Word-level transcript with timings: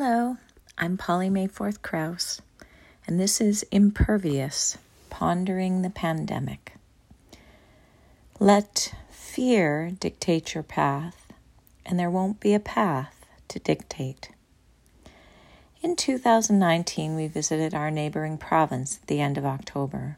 Hello, 0.00 0.36
I'm 0.78 0.96
Polly 0.96 1.28
Mayforth 1.28 1.82
Krause, 1.82 2.40
and 3.08 3.18
this 3.18 3.40
is 3.40 3.66
Impervious 3.72 4.78
Pondering 5.10 5.82
the 5.82 5.90
Pandemic. 5.90 6.74
Let 8.38 8.94
fear 9.10 9.90
dictate 9.90 10.54
your 10.54 10.62
path, 10.62 11.32
and 11.84 11.98
there 11.98 12.12
won't 12.12 12.38
be 12.38 12.54
a 12.54 12.60
path 12.60 13.26
to 13.48 13.58
dictate. 13.58 14.28
In 15.82 15.96
2019, 15.96 17.16
we 17.16 17.26
visited 17.26 17.74
our 17.74 17.90
neighboring 17.90 18.38
province 18.38 19.00
at 19.02 19.08
the 19.08 19.20
end 19.20 19.36
of 19.36 19.44
October. 19.44 20.16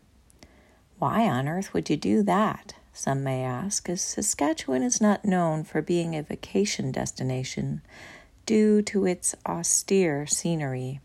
Why 0.99 1.23
on 1.23 1.49
earth 1.49 1.73
would 1.73 1.89
you 1.89 1.97
do 1.97 2.23
that? 2.25 2.75
Some 2.93 3.25
may 3.25 3.43
ask, 3.43 3.89
as 3.89 4.03
Saskatchewan 4.03 4.83
is 4.83 5.01
not 5.01 5.25
known 5.25 5.65
for 5.65 5.81
being 5.81 6.15
a 6.15 6.23
vacation 6.23 6.93
destination 6.93 7.81
due 8.51 8.83
to 8.83 9.07
its 9.07 9.33
austere 9.47 10.27
scenery. 10.27 10.99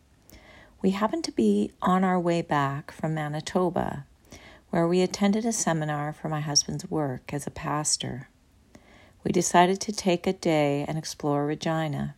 We 0.81 0.89
happened 0.89 1.23
to 1.25 1.31
be 1.31 1.69
on 1.79 2.03
our 2.03 2.19
way 2.19 2.41
back 2.41 2.91
from 2.91 3.13
Manitoba, 3.13 4.07
where 4.71 4.87
we 4.87 5.03
attended 5.03 5.45
a 5.45 5.51
seminar 5.51 6.11
for 6.11 6.27
my 6.27 6.39
husband's 6.39 6.89
work 6.89 7.31
as 7.31 7.45
a 7.45 7.51
pastor. 7.51 8.29
We 9.23 9.31
decided 9.31 9.79
to 9.81 9.91
take 9.91 10.25
a 10.25 10.33
day 10.33 10.85
and 10.87 10.97
explore 10.97 11.45
Regina. 11.45 12.15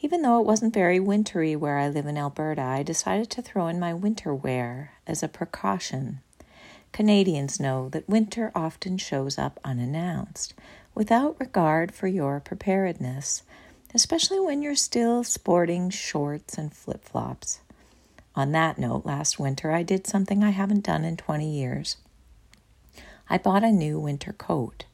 Even 0.00 0.22
though 0.22 0.40
it 0.40 0.46
wasn't 0.46 0.72
very 0.72 0.98
wintry 0.98 1.54
where 1.54 1.76
I 1.76 1.90
live 1.90 2.06
in 2.06 2.16
Alberta, 2.16 2.62
I 2.62 2.82
decided 2.82 3.28
to 3.32 3.42
throw 3.42 3.66
in 3.66 3.78
my 3.78 3.92
winter 3.92 4.34
wear 4.34 4.92
as 5.06 5.22
a 5.22 5.28
precaution. 5.28 6.20
Canadians 6.92 7.60
know 7.60 7.90
that 7.90 8.08
winter 8.08 8.52
often 8.54 8.96
shows 8.96 9.36
up 9.36 9.60
unannounced, 9.62 10.54
without 10.94 11.38
regard 11.38 11.92
for 11.92 12.08
your 12.08 12.40
preparedness, 12.40 13.42
especially 13.94 14.40
when 14.40 14.62
you're 14.62 14.74
still 14.74 15.24
sporting 15.24 15.90
shorts 15.90 16.56
and 16.56 16.72
flip 16.72 17.04
flops. 17.04 17.60
On 18.34 18.52
that 18.52 18.78
note, 18.78 19.04
last 19.04 19.38
winter 19.38 19.72
I 19.72 19.82
did 19.82 20.06
something 20.06 20.42
I 20.42 20.50
haven't 20.50 20.84
done 20.84 21.04
in 21.04 21.16
20 21.16 21.50
years. 21.50 21.96
I 23.28 23.38
bought 23.38 23.64
a 23.64 23.70
new 23.72 23.98
winter 23.98 24.32
coat, 24.32 24.84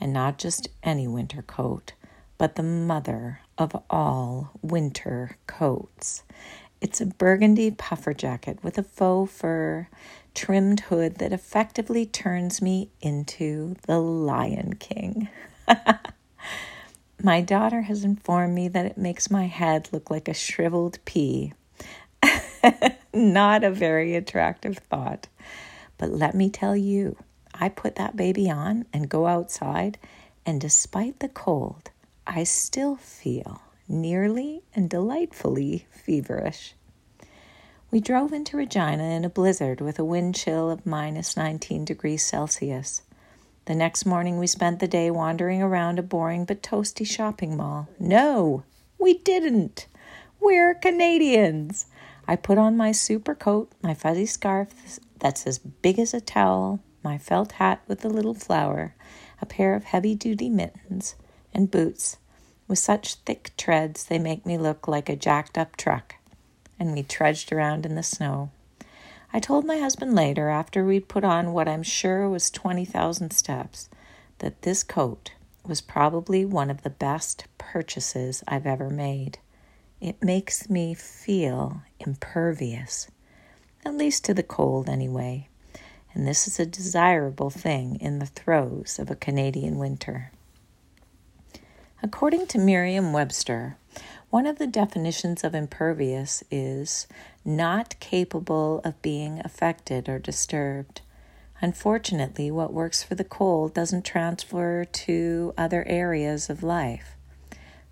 and 0.00 0.12
not 0.12 0.38
just 0.38 0.68
any 0.82 1.06
winter 1.06 1.42
coat, 1.42 1.92
but 2.38 2.56
the 2.56 2.62
mother 2.62 3.40
of 3.58 3.80
all 3.88 4.50
winter 4.62 5.36
coats. 5.46 6.22
It's 6.80 7.00
a 7.00 7.06
burgundy 7.06 7.70
puffer 7.70 8.12
jacket 8.12 8.58
with 8.62 8.78
a 8.78 8.82
faux 8.82 9.32
fur 9.32 9.88
trimmed 10.34 10.80
hood 10.80 11.16
that 11.16 11.32
effectively 11.32 12.06
turns 12.06 12.60
me 12.60 12.90
into 13.00 13.76
the 13.86 14.00
Lion 14.00 14.74
King. 14.74 15.28
My 17.24 17.40
daughter 17.40 17.82
has 17.82 18.02
informed 18.02 18.52
me 18.52 18.66
that 18.66 18.84
it 18.84 18.98
makes 18.98 19.30
my 19.30 19.46
head 19.46 19.88
look 19.92 20.10
like 20.10 20.26
a 20.26 20.34
shriveled 20.34 20.98
pea. 21.04 21.52
Not 23.14 23.62
a 23.62 23.70
very 23.70 24.16
attractive 24.16 24.78
thought. 24.78 25.28
But 25.98 26.10
let 26.10 26.34
me 26.34 26.50
tell 26.50 26.74
you, 26.74 27.16
I 27.54 27.68
put 27.68 27.94
that 27.94 28.16
baby 28.16 28.50
on 28.50 28.86
and 28.92 29.08
go 29.08 29.28
outside, 29.28 29.98
and 30.44 30.60
despite 30.60 31.20
the 31.20 31.28
cold, 31.28 31.92
I 32.26 32.42
still 32.42 32.96
feel 32.96 33.62
nearly 33.86 34.64
and 34.74 34.90
delightfully 34.90 35.86
feverish. 35.92 36.74
We 37.92 38.00
drove 38.00 38.32
into 38.32 38.56
Regina 38.56 39.04
in 39.04 39.24
a 39.24 39.30
blizzard 39.30 39.80
with 39.80 40.00
a 40.00 40.04
wind 40.04 40.34
chill 40.34 40.72
of 40.72 40.84
minus 40.84 41.36
19 41.36 41.84
degrees 41.84 42.24
Celsius. 42.24 43.02
The 43.66 43.74
next 43.76 44.04
morning, 44.04 44.38
we 44.38 44.48
spent 44.48 44.80
the 44.80 44.88
day 44.88 45.10
wandering 45.10 45.62
around 45.62 45.98
a 45.98 46.02
boring 46.02 46.44
but 46.44 46.62
toasty 46.62 47.06
shopping 47.06 47.56
mall. 47.56 47.88
No, 47.98 48.64
we 48.98 49.18
didn't. 49.18 49.86
We're 50.40 50.74
Canadians. 50.74 51.86
I 52.26 52.34
put 52.34 52.58
on 52.58 52.76
my 52.76 52.90
super 52.90 53.36
coat, 53.36 53.70
my 53.80 53.94
fuzzy 53.94 54.26
scarf 54.26 54.98
that's 55.20 55.46
as 55.46 55.58
big 55.58 56.00
as 56.00 56.12
a 56.12 56.20
towel, 56.20 56.80
my 57.04 57.16
felt 57.18 57.52
hat 57.52 57.82
with 57.86 58.04
a 58.04 58.08
little 58.08 58.34
flower, 58.34 58.96
a 59.40 59.46
pair 59.46 59.76
of 59.76 59.84
heavy 59.84 60.16
duty 60.16 60.48
mittens, 60.48 61.14
and 61.54 61.70
boots 61.70 62.16
with 62.66 62.80
such 62.80 63.14
thick 63.14 63.52
treads 63.56 64.04
they 64.04 64.18
make 64.18 64.44
me 64.44 64.58
look 64.58 64.88
like 64.88 65.08
a 65.08 65.14
jacked 65.14 65.56
up 65.56 65.76
truck. 65.76 66.16
And 66.80 66.92
we 66.92 67.04
trudged 67.04 67.52
around 67.52 67.86
in 67.86 67.94
the 67.94 68.02
snow. 68.02 68.50
I 69.34 69.40
told 69.40 69.64
my 69.64 69.78
husband 69.78 70.14
later, 70.14 70.48
after 70.48 70.84
we'd 70.84 71.08
put 71.08 71.24
on 71.24 71.52
what 71.54 71.66
I'm 71.66 71.82
sure 71.82 72.28
was 72.28 72.50
20,000 72.50 73.32
steps, 73.32 73.88
that 74.38 74.62
this 74.62 74.82
coat 74.82 75.32
was 75.64 75.80
probably 75.80 76.44
one 76.44 76.70
of 76.70 76.82
the 76.82 76.90
best 76.90 77.46
purchases 77.56 78.42
I've 78.46 78.66
ever 78.66 78.90
made. 78.90 79.38
It 80.00 80.22
makes 80.22 80.68
me 80.68 80.92
feel 80.92 81.82
impervious, 81.98 83.08
at 83.86 83.94
least 83.94 84.24
to 84.26 84.34
the 84.34 84.42
cold 84.42 84.88
anyway, 84.88 85.48
and 86.12 86.26
this 86.26 86.46
is 86.46 86.60
a 86.60 86.66
desirable 86.66 87.50
thing 87.50 87.96
in 88.00 88.18
the 88.18 88.26
throes 88.26 88.98
of 88.98 89.10
a 89.10 89.16
Canadian 89.16 89.78
winter. 89.78 90.32
According 92.02 92.48
to 92.48 92.58
Merriam 92.58 93.12
Webster, 93.12 93.76
one 94.32 94.46
of 94.46 94.56
the 94.56 94.66
definitions 94.66 95.44
of 95.44 95.54
impervious 95.54 96.42
is 96.50 97.06
not 97.44 97.94
capable 98.00 98.80
of 98.82 99.02
being 99.02 99.38
affected 99.44 100.08
or 100.08 100.18
disturbed. 100.18 101.02
Unfortunately, 101.60 102.50
what 102.50 102.72
works 102.72 103.02
for 103.02 103.14
the 103.14 103.24
cold 103.24 103.74
doesn't 103.74 104.06
transfer 104.06 104.86
to 104.86 105.52
other 105.58 105.86
areas 105.86 106.48
of 106.48 106.62
life. 106.62 107.14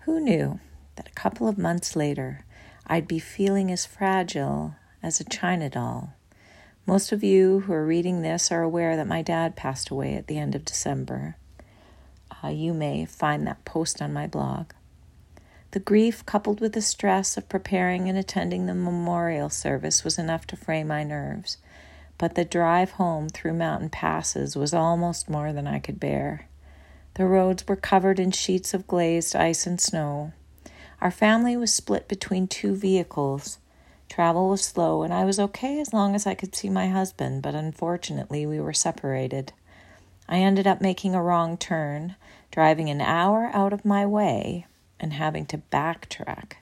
Who 0.05 0.19
knew 0.19 0.59
that 0.95 1.07
a 1.07 1.13
couple 1.13 1.47
of 1.47 1.59
months 1.59 1.95
later 1.95 2.43
I'd 2.87 3.07
be 3.07 3.19
feeling 3.19 3.71
as 3.71 3.85
fragile 3.85 4.73
as 5.03 5.19
a 5.19 5.29
china 5.29 5.69
doll? 5.69 6.15
Most 6.87 7.11
of 7.11 7.23
you 7.23 7.59
who 7.59 7.73
are 7.73 7.85
reading 7.85 8.23
this 8.23 8.51
are 8.51 8.63
aware 8.63 8.95
that 8.95 9.05
my 9.05 9.21
dad 9.21 9.55
passed 9.55 9.91
away 9.91 10.15
at 10.15 10.25
the 10.25 10.39
end 10.39 10.55
of 10.55 10.65
December. 10.65 11.37
Uh, 12.43 12.47
you 12.47 12.73
may 12.73 13.05
find 13.05 13.45
that 13.45 13.63
post 13.63 14.01
on 14.01 14.11
my 14.11 14.25
blog. 14.25 14.71
The 15.71 15.79
grief, 15.79 16.25
coupled 16.25 16.59
with 16.59 16.73
the 16.73 16.81
stress 16.81 17.37
of 17.37 17.47
preparing 17.47 18.09
and 18.09 18.17
attending 18.17 18.65
the 18.65 18.75
memorial 18.75 19.49
service, 19.49 20.03
was 20.03 20.19
enough 20.19 20.45
to 20.47 20.57
fray 20.57 20.83
my 20.83 21.05
nerves. 21.05 21.55
But 22.17 22.35
the 22.35 22.43
drive 22.43 22.91
home 22.91 23.29
through 23.29 23.53
mountain 23.53 23.89
passes 23.89 24.57
was 24.57 24.73
almost 24.73 25.29
more 25.29 25.53
than 25.53 25.67
I 25.67 25.79
could 25.79 25.97
bear. 25.97 26.47
The 27.13 27.25
roads 27.25 27.65
were 27.69 27.77
covered 27.77 28.19
in 28.19 28.31
sheets 28.31 28.73
of 28.73 28.85
glazed 28.85 29.33
ice 29.33 29.65
and 29.65 29.79
snow. 29.79 30.33
Our 30.99 31.09
family 31.09 31.55
was 31.55 31.73
split 31.73 32.09
between 32.09 32.49
two 32.49 32.75
vehicles. 32.75 33.57
Travel 34.09 34.49
was 34.49 34.61
slow, 34.61 35.03
and 35.03 35.13
I 35.13 35.23
was 35.23 35.39
okay 35.39 35.79
as 35.79 35.93
long 35.93 36.15
as 36.15 36.27
I 36.27 36.35
could 36.35 36.53
see 36.53 36.69
my 36.69 36.89
husband, 36.89 37.41
but 37.41 37.55
unfortunately, 37.55 38.45
we 38.45 38.59
were 38.59 38.73
separated. 38.73 39.53
I 40.27 40.39
ended 40.39 40.67
up 40.67 40.81
making 40.81 41.15
a 41.15 41.23
wrong 41.23 41.55
turn, 41.55 42.17
driving 42.51 42.89
an 42.89 42.99
hour 42.99 43.49
out 43.53 43.71
of 43.71 43.85
my 43.85 44.05
way 44.05 44.65
and 45.01 45.13
having 45.13 45.45
to 45.47 45.57
backtrack. 45.71 46.53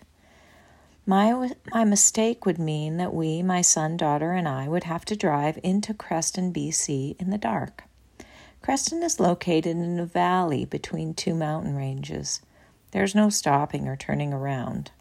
My, 1.06 1.52
my 1.74 1.84
mistake 1.84 2.46
would 2.46 2.58
mean 2.58 2.98
that 2.98 3.14
we, 3.14 3.44
my 3.44 3.62
son, 3.62 3.98
daughter, 3.98 4.32
and 4.32 4.48
I, 4.48 4.68
would 4.68 4.86
have 4.86 5.06
to 5.06 5.16
drive 5.16 5.60
into 5.64 5.94
Creston, 5.94 6.54
BC 6.54 7.20
in 7.20 7.30
the 7.30 7.38
dark. 7.38 7.84
Creston 8.62 9.04
is 9.04 9.20
located 9.20 9.78
in 9.78 10.00
a 10.00 10.06
valley 10.06 10.66
between 10.66 11.14
two 11.14 11.34
mountain 11.34 11.76
ranges. 11.76 12.42
There's 12.92 13.16
no 13.16 13.30
stopping 13.30 13.88
or 13.88 13.96
turning 13.96 14.34
around. 14.34 14.92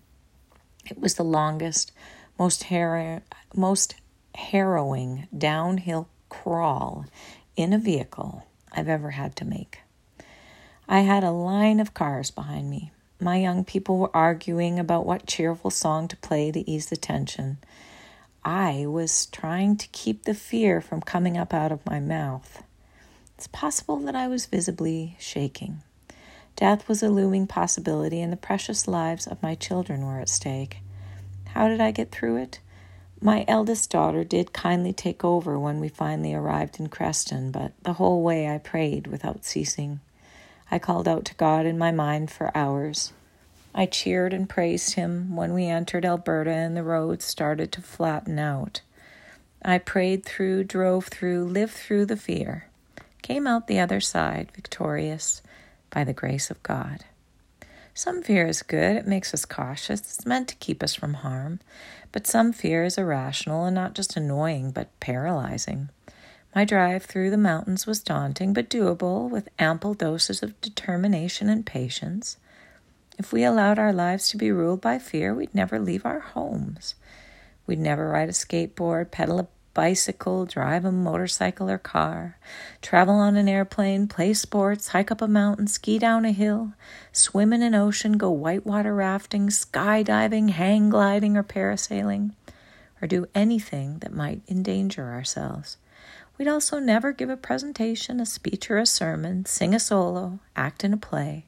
It 0.90 0.98
was 0.98 1.14
the 1.14 1.24
longest, 1.24 1.92
most, 2.38 2.64
har- 2.64 3.22
most 3.54 3.96
harrowing 4.34 5.28
downhill 5.36 6.08
crawl 6.28 7.06
in 7.56 7.72
a 7.72 7.78
vehicle 7.78 8.46
I've 8.72 8.88
ever 8.88 9.10
had 9.10 9.36
to 9.36 9.44
make. 9.44 9.80
I 10.88 11.00
had 11.00 11.24
a 11.24 11.30
line 11.30 11.80
of 11.80 11.92
cars 11.92 12.30
behind 12.30 12.70
me. 12.70 12.92
My 13.20 13.36
young 13.36 13.64
people 13.64 13.98
were 13.98 14.16
arguing 14.16 14.78
about 14.78 15.04
what 15.04 15.26
cheerful 15.26 15.72
song 15.72 16.06
to 16.06 16.16
play 16.16 16.52
to 16.52 16.70
ease 16.70 16.86
the 16.86 16.96
tension. 16.96 17.58
I 18.44 18.86
was 18.86 19.26
trying 19.26 19.76
to 19.78 19.88
keep 19.88 20.22
the 20.22 20.34
fear 20.34 20.80
from 20.80 21.00
coming 21.00 21.36
up 21.36 21.52
out 21.52 21.72
of 21.72 21.84
my 21.84 21.98
mouth. 21.98 22.62
It's 23.36 23.48
possible 23.48 23.96
that 24.00 24.14
I 24.14 24.28
was 24.28 24.46
visibly 24.46 25.16
shaking. 25.18 25.82
Death 26.54 26.88
was 26.88 27.02
a 27.02 27.08
looming 27.08 27.48
possibility, 27.48 28.20
and 28.20 28.32
the 28.32 28.36
precious 28.36 28.86
lives 28.86 29.26
of 29.26 29.42
my 29.42 29.56
children 29.56 30.06
were 30.06 30.20
at 30.20 30.28
stake. 30.28 30.78
How 31.48 31.66
did 31.66 31.80
I 31.80 31.90
get 31.90 32.12
through 32.12 32.36
it? 32.36 32.60
My 33.20 33.44
eldest 33.48 33.90
daughter 33.90 34.22
did 34.22 34.52
kindly 34.52 34.92
take 34.92 35.24
over 35.24 35.58
when 35.58 35.80
we 35.80 35.88
finally 35.88 36.34
arrived 36.34 36.78
in 36.78 36.88
Creston, 36.88 37.50
but 37.50 37.72
the 37.82 37.94
whole 37.94 38.22
way 38.22 38.48
I 38.48 38.58
prayed 38.58 39.08
without 39.08 39.44
ceasing. 39.44 39.98
I 40.70 40.78
called 40.78 41.08
out 41.08 41.24
to 41.26 41.34
God 41.34 41.66
in 41.66 41.78
my 41.78 41.90
mind 41.90 42.30
for 42.30 42.56
hours. 42.56 43.12
I 43.74 43.86
cheered 43.86 44.32
and 44.32 44.48
praised 44.48 44.94
Him 44.94 45.36
when 45.36 45.54
we 45.54 45.66
entered 45.66 46.04
Alberta 46.04 46.50
and 46.50 46.76
the 46.76 46.82
roads 46.82 47.24
started 47.24 47.72
to 47.72 47.82
flatten 47.82 48.38
out. 48.38 48.80
I 49.62 49.78
prayed 49.78 50.24
through, 50.24 50.64
drove 50.64 51.06
through, 51.06 51.44
lived 51.44 51.72
through 51.72 52.06
the 52.06 52.16
fear, 52.16 52.66
came 53.22 53.46
out 53.46 53.66
the 53.66 53.80
other 53.80 54.00
side 54.00 54.50
victorious 54.54 55.42
by 55.90 56.04
the 56.04 56.12
grace 56.12 56.50
of 56.50 56.62
God. 56.62 57.04
Some 57.94 58.22
fear 58.22 58.46
is 58.46 58.62
good, 58.62 58.96
it 58.96 59.08
makes 59.08 59.34
us 59.34 59.44
cautious, 59.44 60.00
it's 60.00 60.26
meant 60.26 60.48
to 60.48 60.56
keep 60.56 60.84
us 60.84 60.94
from 60.94 61.14
harm. 61.14 61.58
But 62.12 62.26
some 62.26 62.52
fear 62.52 62.84
is 62.84 62.96
irrational 62.96 63.64
and 63.64 63.74
not 63.74 63.94
just 63.94 64.16
annoying, 64.16 64.70
but 64.70 64.88
paralyzing. 65.00 65.88
My 66.54 66.64
drive 66.64 67.04
through 67.04 67.30
the 67.30 67.36
mountains 67.36 67.86
was 67.86 68.02
daunting, 68.02 68.52
but 68.52 68.70
doable 68.70 69.28
with 69.28 69.48
ample 69.58 69.94
doses 69.94 70.42
of 70.42 70.60
determination 70.60 71.48
and 71.48 71.64
patience. 71.64 72.36
If 73.18 73.32
we 73.32 73.44
allowed 73.44 73.78
our 73.78 73.92
lives 73.92 74.28
to 74.30 74.36
be 74.36 74.50
ruled 74.50 74.80
by 74.80 74.98
fear, 74.98 75.34
we'd 75.34 75.54
never 75.54 75.78
leave 75.78 76.06
our 76.06 76.20
homes. 76.20 76.94
We'd 77.66 77.78
never 77.78 78.08
ride 78.08 78.28
a 78.28 78.32
skateboard, 78.32 79.10
pedal 79.10 79.40
a 79.40 79.48
bicycle, 79.74 80.46
drive 80.46 80.84
a 80.84 80.90
motorcycle 80.90 81.70
or 81.70 81.78
car, 81.78 82.38
travel 82.82 83.14
on 83.14 83.36
an 83.36 83.48
airplane, 83.48 84.08
play 84.08 84.34
sports, 84.34 84.88
hike 84.88 85.12
up 85.12 85.22
a 85.22 85.28
mountain, 85.28 85.66
ski 85.66 85.98
down 85.98 86.24
a 86.24 86.32
hill, 86.32 86.72
swim 87.12 87.52
in 87.52 87.62
an 87.62 87.74
ocean, 87.74 88.16
go 88.16 88.30
whitewater 88.30 88.94
rafting, 88.94 89.48
skydiving, 89.48 90.50
hang 90.50 90.88
gliding, 90.88 91.36
or 91.36 91.44
parasailing, 91.44 92.32
or 93.00 93.06
do 93.06 93.28
anything 93.34 93.98
that 93.98 94.12
might 94.12 94.40
endanger 94.48 95.12
ourselves. 95.12 95.76
We'd 96.38 96.48
also 96.48 96.78
never 96.78 97.12
give 97.12 97.30
a 97.30 97.36
presentation, 97.36 98.20
a 98.20 98.26
speech, 98.26 98.70
or 98.70 98.78
a 98.78 98.86
sermon, 98.86 99.44
sing 99.44 99.74
a 99.74 99.80
solo, 99.80 100.38
act 100.54 100.84
in 100.84 100.92
a 100.92 100.96
play, 100.96 101.46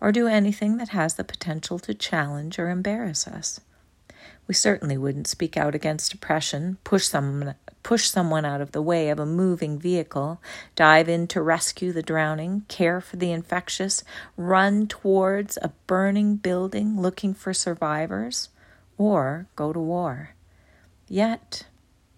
or 0.00 0.10
do 0.10 0.26
anything 0.26 0.78
that 0.78 0.88
has 0.88 1.14
the 1.14 1.24
potential 1.24 1.78
to 1.80 1.92
challenge 1.92 2.58
or 2.58 2.70
embarrass 2.70 3.28
us. 3.28 3.60
We 4.46 4.54
certainly 4.54 4.96
wouldn't 4.96 5.28
speak 5.28 5.56
out 5.56 5.74
against 5.74 6.14
oppression, 6.14 6.78
push 6.82 7.04
someone, 7.04 7.54
push 7.82 8.08
someone 8.08 8.44
out 8.44 8.60
of 8.60 8.72
the 8.72 8.82
way 8.82 9.10
of 9.10 9.18
a 9.18 9.26
moving 9.26 9.78
vehicle, 9.78 10.40
dive 10.74 11.08
in 11.08 11.26
to 11.28 11.42
rescue 11.42 11.92
the 11.92 12.02
drowning, 12.02 12.64
care 12.68 13.00
for 13.00 13.16
the 13.16 13.30
infectious, 13.30 14.02
run 14.36 14.86
towards 14.86 15.58
a 15.58 15.72
burning 15.86 16.36
building 16.36 17.00
looking 17.00 17.34
for 17.34 17.52
survivors, 17.52 18.48
or 18.96 19.46
go 19.56 19.72
to 19.72 19.80
war. 19.80 20.30
Yet, 21.06 21.66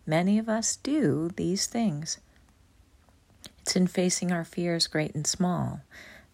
many 0.07 0.39
of 0.39 0.49
us 0.49 0.77
do 0.77 1.31
these 1.37 1.67
things. 1.67 2.19
It's 3.63 3.77
in 3.77 3.87
facing 3.87 4.31
our 4.31 4.45
fears, 4.45 4.87
great 4.87 5.15
and 5.15 5.27
small, 5.27 5.81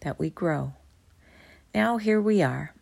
that 0.01 0.19
we 0.19 0.29
grow. 0.29 0.73
Now, 1.73 1.97
here 1.97 2.19
we 2.19 2.41
are 2.41 2.73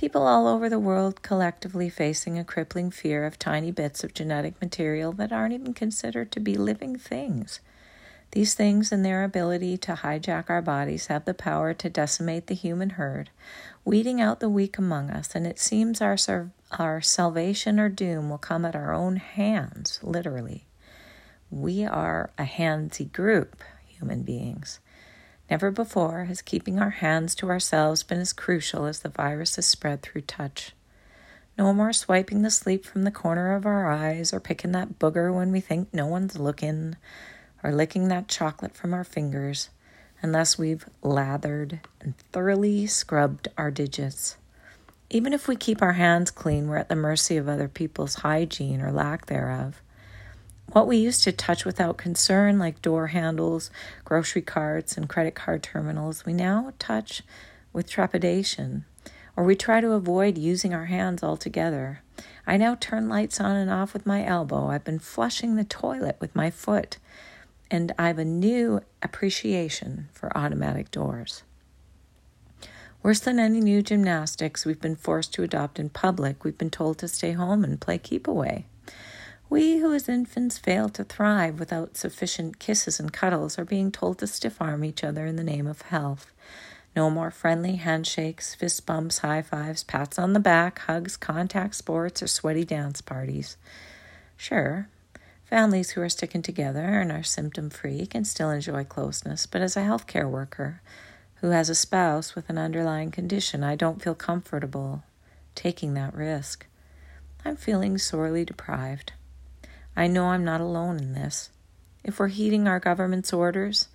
People 0.00 0.26
all 0.26 0.46
over 0.46 0.70
the 0.70 0.78
world 0.78 1.20
collectively 1.20 1.90
facing 1.90 2.38
a 2.38 2.42
crippling 2.42 2.90
fear 2.90 3.26
of 3.26 3.38
tiny 3.38 3.70
bits 3.70 4.02
of 4.02 4.14
genetic 4.14 4.58
material 4.58 5.12
that 5.12 5.30
aren't 5.30 5.52
even 5.52 5.74
considered 5.74 6.32
to 6.32 6.40
be 6.40 6.54
living 6.54 6.96
things. 6.96 7.60
These 8.30 8.54
things 8.54 8.92
and 8.92 9.04
their 9.04 9.22
ability 9.24 9.76
to 9.76 9.96
hijack 9.96 10.48
our 10.48 10.62
bodies 10.62 11.08
have 11.08 11.26
the 11.26 11.34
power 11.34 11.74
to 11.74 11.90
decimate 11.90 12.46
the 12.46 12.54
human 12.54 12.90
herd, 12.90 13.28
weeding 13.84 14.22
out 14.22 14.40
the 14.40 14.48
weak 14.48 14.78
among 14.78 15.10
us, 15.10 15.34
and 15.34 15.46
it 15.46 15.58
seems 15.58 16.00
our, 16.00 16.16
our 16.72 17.00
salvation 17.00 17.80
or 17.80 17.88
doom 17.88 18.30
will 18.30 18.38
come 18.38 18.64
at 18.64 18.76
our 18.76 18.92
own 18.92 19.16
hands, 19.16 19.98
literally. 20.02 20.66
We 21.50 21.84
are 21.84 22.30
a 22.38 22.44
handsy 22.44 23.10
group, 23.10 23.62
human 23.86 24.22
beings. 24.22 24.78
Never 25.50 25.72
before 25.72 26.24
has 26.24 26.42
keeping 26.42 26.78
our 26.78 26.90
hands 26.90 27.34
to 27.36 27.48
ourselves 27.48 28.04
been 28.04 28.20
as 28.20 28.32
crucial 28.32 28.86
as 28.86 29.00
the 29.00 29.08
virus 29.08 29.56
has 29.56 29.66
spread 29.66 30.02
through 30.02 30.22
touch. 30.22 30.72
No 31.58 31.72
more 31.72 31.92
swiping 31.92 32.42
the 32.42 32.50
sleep 32.50 32.84
from 32.84 33.02
the 33.02 33.10
corner 33.10 33.54
of 33.54 33.66
our 33.66 33.90
eyes 33.90 34.32
or 34.32 34.38
picking 34.38 34.72
that 34.72 34.98
booger 35.00 35.34
when 35.34 35.50
we 35.50 35.60
think 35.60 35.92
no 35.92 36.06
one's 36.06 36.38
looking 36.38 36.96
or 37.64 37.72
licking 37.72 38.08
that 38.08 38.28
chocolate 38.28 38.74
from 38.74 38.94
our 38.94 39.04
fingers 39.04 39.70
unless 40.22 40.56
we've 40.56 40.88
lathered 41.02 41.80
and 42.00 42.16
thoroughly 42.16 42.86
scrubbed 42.86 43.48
our 43.58 43.70
digits. 43.70 44.36
Even 45.12 45.32
if 45.32 45.48
we 45.48 45.56
keep 45.56 45.82
our 45.82 45.94
hands 45.94 46.30
clean, 46.30 46.68
we're 46.68 46.76
at 46.76 46.88
the 46.88 46.94
mercy 46.94 47.36
of 47.36 47.48
other 47.48 47.66
people's 47.66 48.16
hygiene 48.16 48.80
or 48.80 48.92
lack 48.92 49.26
thereof. 49.26 49.82
What 50.70 50.86
we 50.86 50.98
used 50.98 51.24
to 51.24 51.32
touch 51.32 51.64
without 51.64 51.96
concern, 51.96 52.60
like 52.60 52.80
door 52.80 53.08
handles, 53.08 53.72
grocery 54.04 54.42
carts, 54.42 54.96
and 54.96 55.08
credit 55.08 55.34
card 55.34 55.64
terminals, 55.64 56.24
we 56.24 56.32
now 56.32 56.72
touch 56.78 57.22
with 57.72 57.90
trepidation, 57.90 58.84
or 59.34 59.42
we 59.42 59.56
try 59.56 59.80
to 59.80 59.92
avoid 59.92 60.38
using 60.38 60.72
our 60.72 60.86
hands 60.86 61.24
altogether. 61.24 62.02
I 62.46 62.56
now 62.56 62.76
turn 62.76 63.08
lights 63.08 63.40
on 63.40 63.56
and 63.56 63.68
off 63.68 63.92
with 63.92 64.06
my 64.06 64.24
elbow. 64.24 64.68
I've 64.68 64.84
been 64.84 65.00
flushing 65.00 65.56
the 65.56 65.64
toilet 65.64 66.18
with 66.20 66.36
my 66.36 66.52
foot, 66.52 66.98
and 67.68 67.92
I've 67.98 68.20
a 68.20 68.24
new 68.24 68.80
appreciation 69.02 70.08
for 70.12 70.36
automatic 70.38 70.92
doors. 70.92 71.42
Worse 73.02 73.20
than 73.20 73.38
any 73.38 73.60
new 73.60 73.80
gymnastics 73.80 74.66
we've 74.66 74.80
been 74.80 74.96
forced 74.96 75.32
to 75.34 75.42
adopt 75.42 75.78
in 75.78 75.88
public, 75.88 76.44
we've 76.44 76.58
been 76.58 76.68
told 76.68 76.98
to 76.98 77.08
stay 77.08 77.32
home 77.32 77.64
and 77.64 77.80
play 77.80 77.96
keep 77.96 78.28
away. 78.28 78.66
We 79.48 79.78
who 79.78 79.94
as 79.94 80.06
infants 80.06 80.58
fail 80.58 80.90
to 80.90 81.04
thrive 81.04 81.58
without 81.58 81.96
sufficient 81.96 82.58
kisses 82.58 83.00
and 83.00 83.10
cuddles 83.10 83.58
are 83.58 83.64
being 83.64 83.90
told 83.90 84.18
to 84.18 84.26
stiff 84.26 84.60
arm 84.60 84.84
each 84.84 85.02
other 85.02 85.24
in 85.24 85.36
the 85.36 85.44
name 85.44 85.66
of 85.66 85.80
health. 85.82 86.30
No 86.94 87.08
more 87.08 87.30
friendly 87.30 87.76
handshakes, 87.76 88.54
fist 88.54 88.84
bumps, 88.84 89.18
high 89.18 89.42
fives, 89.42 89.82
pats 89.82 90.18
on 90.18 90.34
the 90.34 90.40
back, 90.40 90.80
hugs, 90.80 91.16
contact 91.16 91.76
sports, 91.76 92.22
or 92.22 92.26
sweaty 92.26 92.64
dance 92.64 93.00
parties. 93.00 93.56
Sure, 94.36 94.88
families 95.46 95.90
who 95.90 96.02
are 96.02 96.08
sticking 96.10 96.42
together 96.42 97.00
and 97.00 97.10
are 97.10 97.22
symptom 97.22 97.70
free 97.70 98.04
can 98.04 98.26
still 98.26 98.50
enjoy 98.50 98.84
closeness, 98.84 99.46
but 99.46 99.62
as 99.62 99.74
a 99.76 99.80
healthcare 99.80 100.28
worker 100.28 100.82
who 101.40 101.50
has 101.50 101.70
a 101.70 101.74
spouse 101.74 102.34
with 102.34 102.50
an 102.50 102.58
underlying 102.58 103.10
condition, 103.10 103.64
I 103.64 103.76
don't 103.76 104.02
feel 104.02 104.14
comfortable 104.14 105.02
taking 105.54 105.94
that 105.94 106.14
risk. 106.14 106.66
I'm 107.44 107.56
feeling 107.56 107.98
sorely 107.98 108.44
deprived. 108.44 109.12
I 109.96 110.06
know 110.06 110.26
I'm 110.26 110.44
not 110.44 110.60
alone 110.60 110.98
in 110.98 111.14
this. 111.14 111.50
If 112.04 112.18
we're 112.18 112.28
heeding 112.28 112.68
our 112.68 112.80
government's 112.80 113.32
orders, 113.32 113.88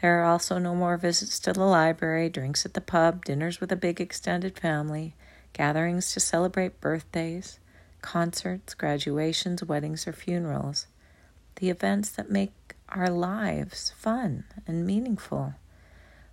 there 0.00 0.20
are 0.20 0.24
also 0.24 0.58
no 0.58 0.74
more 0.74 0.96
visits 0.96 1.40
to 1.40 1.52
the 1.52 1.64
library, 1.64 2.28
drinks 2.28 2.64
at 2.64 2.74
the 2.74 2.80
pub, 2.80 3.24
dinners 3.24 3.60
with 3.60 3.72
a 3.72 3.76
big 3.76 4.00
extended 4.00 4.58
family, 4.58 5.14
gatherings 5.52 6.12
to 6.12 6.20
celebrate 6.20 6.80
birthdays, 6.80 7.58
concerts, 8.02 8.74
graduations, 8.74 9.64
weddings, 9.64 10.06
or 10.06 10.12
funerals. 10.12 10.86
The 11.56 11.70
events 11.70 12.10
that 12.10 12.30
make 12.30 12.52
our 12.88 13.10
lives 13.10 13.92
fun 13.96 14.44
and 14.66 14.86
meaningful. 14.86 15.54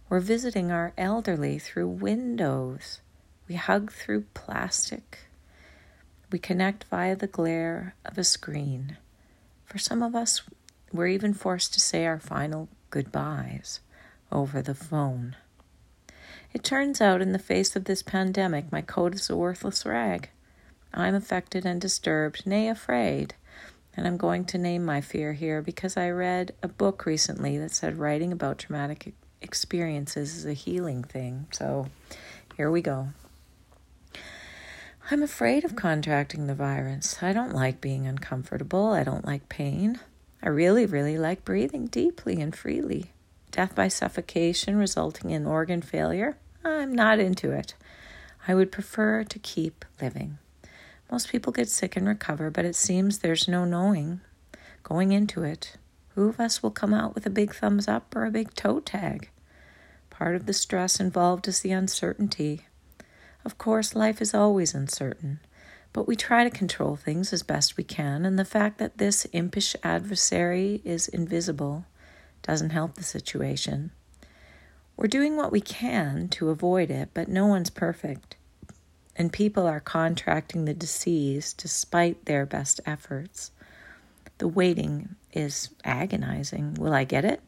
We're 0.07 0.19
visiting 0.19 0.71
our 0.71 0.93
elderly 0.99 1.57
through 1.57 1.87
windows. 1.87 3.01
We 3.47 3.55
hug 3.55 3.91
through 3.91 4.25
plastic. 4.35 5.17
We 6.31 6.37
connect 6.37 6.83
via 6.85 7.15
the 7.15 7.25
glare 7.25 7.95
of 8.05 8.17
a 8.19 8.23
screen. 8.23 8.97
For 9.65 9.79
some 9.79 10.03
of 10.03 10.13
us, 10.13 10.43
we're 10.93 11.07
even 11.07 11.33
forced 11.33 11.73
to 11.73 11.79
say 11.79 12.05
our 12.05 12.19
final 12.19 12.69
goodbyes 12.91 13.79
over 14.31 14.61
the 14.61 14.75
phone. 14.75 15.35
It 16.53 16.63
turns 16.63 17.01
out, 17.01 17.21
in 17.21 17.31
the 17.31 17.39
face 17.39 17.75
of 17.75 17.85
this 17.85 18.03
pandemic, 18.03 18.71
my 18.71 18.81
coat 18.81 19.15
is 19.15 19.29
a 19.31 19.35
worthless 19.35 19.87
rag. 19.87 20.29
I'm 20.93 21.15
affected 21.15 21.65
and 21.65 21.81
disturbed, 21.81 22.45
nay, 22.45 22.69
afraid. 22.69 23.33
And 23.97 24.05
I'm 24.05 24.17
going 24.17 24.45
to 24.45 24.59
name 24.59 24.85
my 24.85 25.01
fear 25.01 25.33
here 25.33 25.63
because 25.63 25.97
I 25.97 26.09
read 26.11 26.53
a 26.61 26.67
book 26.67 27.07
recently 27.07 27.57
that 27.57 27.71
said 27.71 27.97
writing 27.97 28.31
about 28.31 28.59
traumatic 28.59 29.07
experiences 29.45 30.35
is 30.35 30.45
a 30.45 30.53
healing 30.53 31.03
thing. 31.03 31.47
So 31.51 31.87
here 32.57 32.69
we 32.69 32.81
go. 32.81 33.09
I'm 35.09 35.23
afraid 35.23 35.63
of 35.63 35.75
contracting 35.75 36.47
the 36.47 36.55
virus. 36.55 37.21
I 37.21 37.31
don't 37.31 37.53
like 37.53 37.79
being 37.79 38.07
uncomfortable. 38.07 38.87
I 38.87 39.03
don't 39.03 39.25
like 39.25 39.47
pain. 39.47 39.99
I 40.41 40.49
really, 40.49 40.85
really 40.85 41.17
like 41.17 41.45
breathing 41.45 41.87
deeply 41.87 42.41
and 42.41 42.55
freely. 42.55 43.11
Death 43.51 43.75
by 43.75 43.87
suffocation 43.87 44.77
resulting 44.77 45.29
in 45.29 45.45
organ 45.45 45.81
failure? 45.81 46.37
I'm 46.63 46.93
not 46.93 47.19
into 47.19 47.51
it. 47.51 47.75
I 48.47 48.55
would 48.55 48.71
prefer 48.71 49.23
to 49.23 49.39
keep 49.39 49.85
living. 50.01 50.39
Most 51.11 51.29
people 51.29 51.53
get 51.53 51.69
sick 51.69 51.95
and 51.95 52.07
recover, 52.07 52.49
but 52.49 52.65
it 52.65 52.75
seems 52.75 53.19
there's 53.19 53.47
no 53.47 53.63
knowing 53.63 54.21
going 54.83 55.11
into 55.11 55.43
it 55.43 55.77
who 56.15 56.29
of 56.29 56.39
us 56.39 56.63
will 56.63 56.71
come 56.71 56.93
out 56.93 57.13
with 57.13 57.25
a 57.25 57.29
big 57.29 57.53
thumbs 57.53 57.87
up 57.87 58.15
or 58.15 58.25
a 58.25 58.31
big 58.31 58.53
toe 58.53 58.79
tag. 58.79 59.29
Part 60.17 60.35
of 60.35 60.45
the 60.45 60.53
stress 60.53 60.99
involved 60.99 61.47
is 61.47 61.59
the 61.59 61.71
uncertainty 61.71 62.65
of 63.45 63.59
course, 63.59 63.95
life 63.95 64.21
is 64.23 64.33
always 64.33 64.73
uncertain, 64.73 65.39
but 65.93 66.07
we 66.07 66.15
try 66.15 66.43
to 66.43 66.49
control 66.49 66.95
things 66.95 67.31
as 67.31 67.43
best 67.43 67.77
we 67.77 67.83
can, 67.83 68.25
and 68.25 68.39
the 68.39 68.43
fact 68.43 68.79
that 68.79 68.97
this 68.97 69.25
impish 69.25 69.75
adversary 69.83 70.81
is 70.83 71.07
invisible 71.07 71.85
doesn't 72.41 72.71
help 72.71 72.95
the 72.95 73.03
situation. 73.03 73.91
We're 74.97 75.07
doing 75.07 75.37
what 75.37 75.51
we 75.51 75.61
can 75.61 76.27
to 76.29 76.49
avoid 76.49 76.89
it, 76.89 77.09
but 77.13 77.27
no 77.27 77.45
one's 77.45 77.69
perfect, 77.69 78.35
and 79.15 79.31
people 79.31 79.67
are 79.67 79.79
contracting 79.79 80.65
the 80.65 80.73
disease 80.73 81.53
despite 81.53 82.25
their 82.25 82.47
best 82.47 82.81
efforts. 82.87 83.51
The 84.39 84.47
waiting 84.47 85.15
is 85.33 85.69
agonizing. 85.83 86.73
Will 86.73 86.93
I 86.93 87.03
get 87.03 87.25
it? 87.25 87.41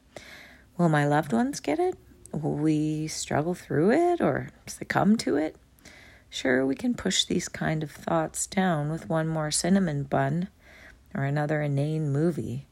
Will 0.78 0.90
my 0.90 1.08
loved 1.08 1.34
ones 1.34 1.60
get 1.60 1.80
it? 1.80 1.98
Will 2.32 2.56
we 2.56 3.08
struggle 3.08 3.54
through 3.56 3.92
it 3.92 4.22
or 4.22 4.50
succumb 4.66 5.16
to 5.18 5.36
it? 5.38 5.56
Sure, 6.30 6.66
we 6.66 6.76
can 6.76 6.94
push 6.94 7.26
these 7.26 7.48
kind 7.48 7.84
of 7.84 7.92
thoughts 7.92 8.48
down 8.48 8.90
with 8.90 9.10
one 9.10 9.28
more 9.28 9.50
cinnamon 9.50 10.04
bun 10.04 10.50
or 11.16 11.24
another 11.24 11.62
inane 11.62 12.12
movie, 12.12 12.68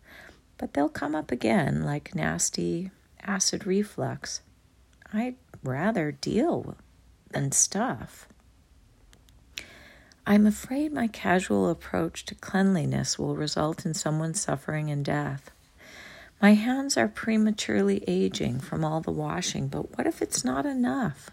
but 0.58 0.74
they'll 0.74 0.90
come 0.90 1.16
up 1.16 1.32
again 1.32 1.84
like 1.84 2.14
nasty 2.14 2.92
acid 3.24 3.66
reflux. 3.66 4.42
I'd 5.14 5.36
rather 5.64 6.12
deal 6.12 6.76
than 7.32 7.52
stuff. 7.52 8.28
I'm 10.28 10.46
afraid 10.46 10.92
my 10.92 11.08
casual 11.08 11.70
approach 11.70 12.26
to 12.26 12.36
cleanliness 12.36 13.20
will 13.20 13.36
result 13.36 13.86
in 13.86 13.94
someone 13.94 14.34
suffering 14.34 14.90
and 14.90 15.06
death. 15.06 15.52
My 16.46 16.54
hands 16.54 16.96
are 16.96 17.08
prematurely 17.08 18.04
aging 18.06 18.60
from 18.60 18.86
all 18.86 19.02
the 19.02 19.10
washing, 19.10 19.68
but 19.68 19.98
what 19.98 20.06
if 20.06 20.22
it's 20.22 20.46
not 20.46 20.64
enough? 20.64 21.32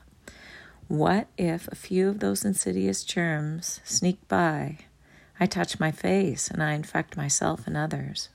What 0.88 1.26
if 1.36 1.68
a 1.68 1.74
few 1.74 2.08
of 2.08 2.20
those 2.20 2.46
insidious 2.46 3.04
germs 3.04 3.80
sneak 3.84 4.26
by? 4.26 4.78
I 5.38 5.44
touch 5.44 5.78
my 5.78 5.90
face 5.90 6.48
and 6.48 6.62
I 6.62 6.72
infect 6.72 7.14
myself 7.14 7.66
and 7.66 7.76
others. 7.76 8.30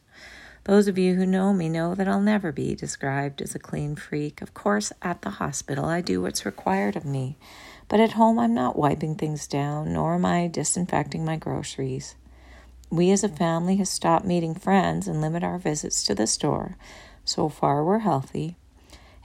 Those 0.65 0.87
of 0.87 0.99
you 0.99 1.15
who 1.15 1.25
know 1.25 1.51
me 1.51 1.67
know 1.67 1.95
that 1.95 2.07
I'll 2.07 2.21
never 2.21 2.51
be 2.51 2.75
described 2.75 3.41
as 3.41 3.55
a 3.55 3.59
clean 3.67 3.95
freak. 3.95 4.43
Of 4.43 4.53
course, 4.53 4.93
at 5.01 5.23
the 5.23 5.31
hospital, 5.41 5.85
I 5.85 6.01
do 6.01 6.21
what's 6.21 6.45
required 6.45 6.95
of 6.95 7.05
me. 7.05 7.37
But 7.87 8.01
at 8.01 8.11
home, 8.11 8.37
I'm 8.37 8.53
not 8.53 8.77
wiping 8.77 9.15
things 9.15 9.47
down, 9.47 9.93
nor 9.93 10.13
am 10.13 10.25
I 10.25 10.45
disinfecting 10.45 11.25
my 11.25 11.37
groceries. 11.37 12.13
We 12.89 13.11
as 13.11 13.23
a 13.23 13.29
family 13.29 13.75
have 13.77 13.87
stopped 13.87 14.25
meeting 14.25 14.55
friends 14.55 15.07
and 15.07 15.19
limit 15.19 15.43
our 15.43 15.57
visits 15.57 16.03
to 16.03 16.15
the 16.15 16.27
store. 16.27 16.77
So 17.25 17.49
far, 17.49 17.83
we're 17.83 17.99
healthy. 17.99 18.55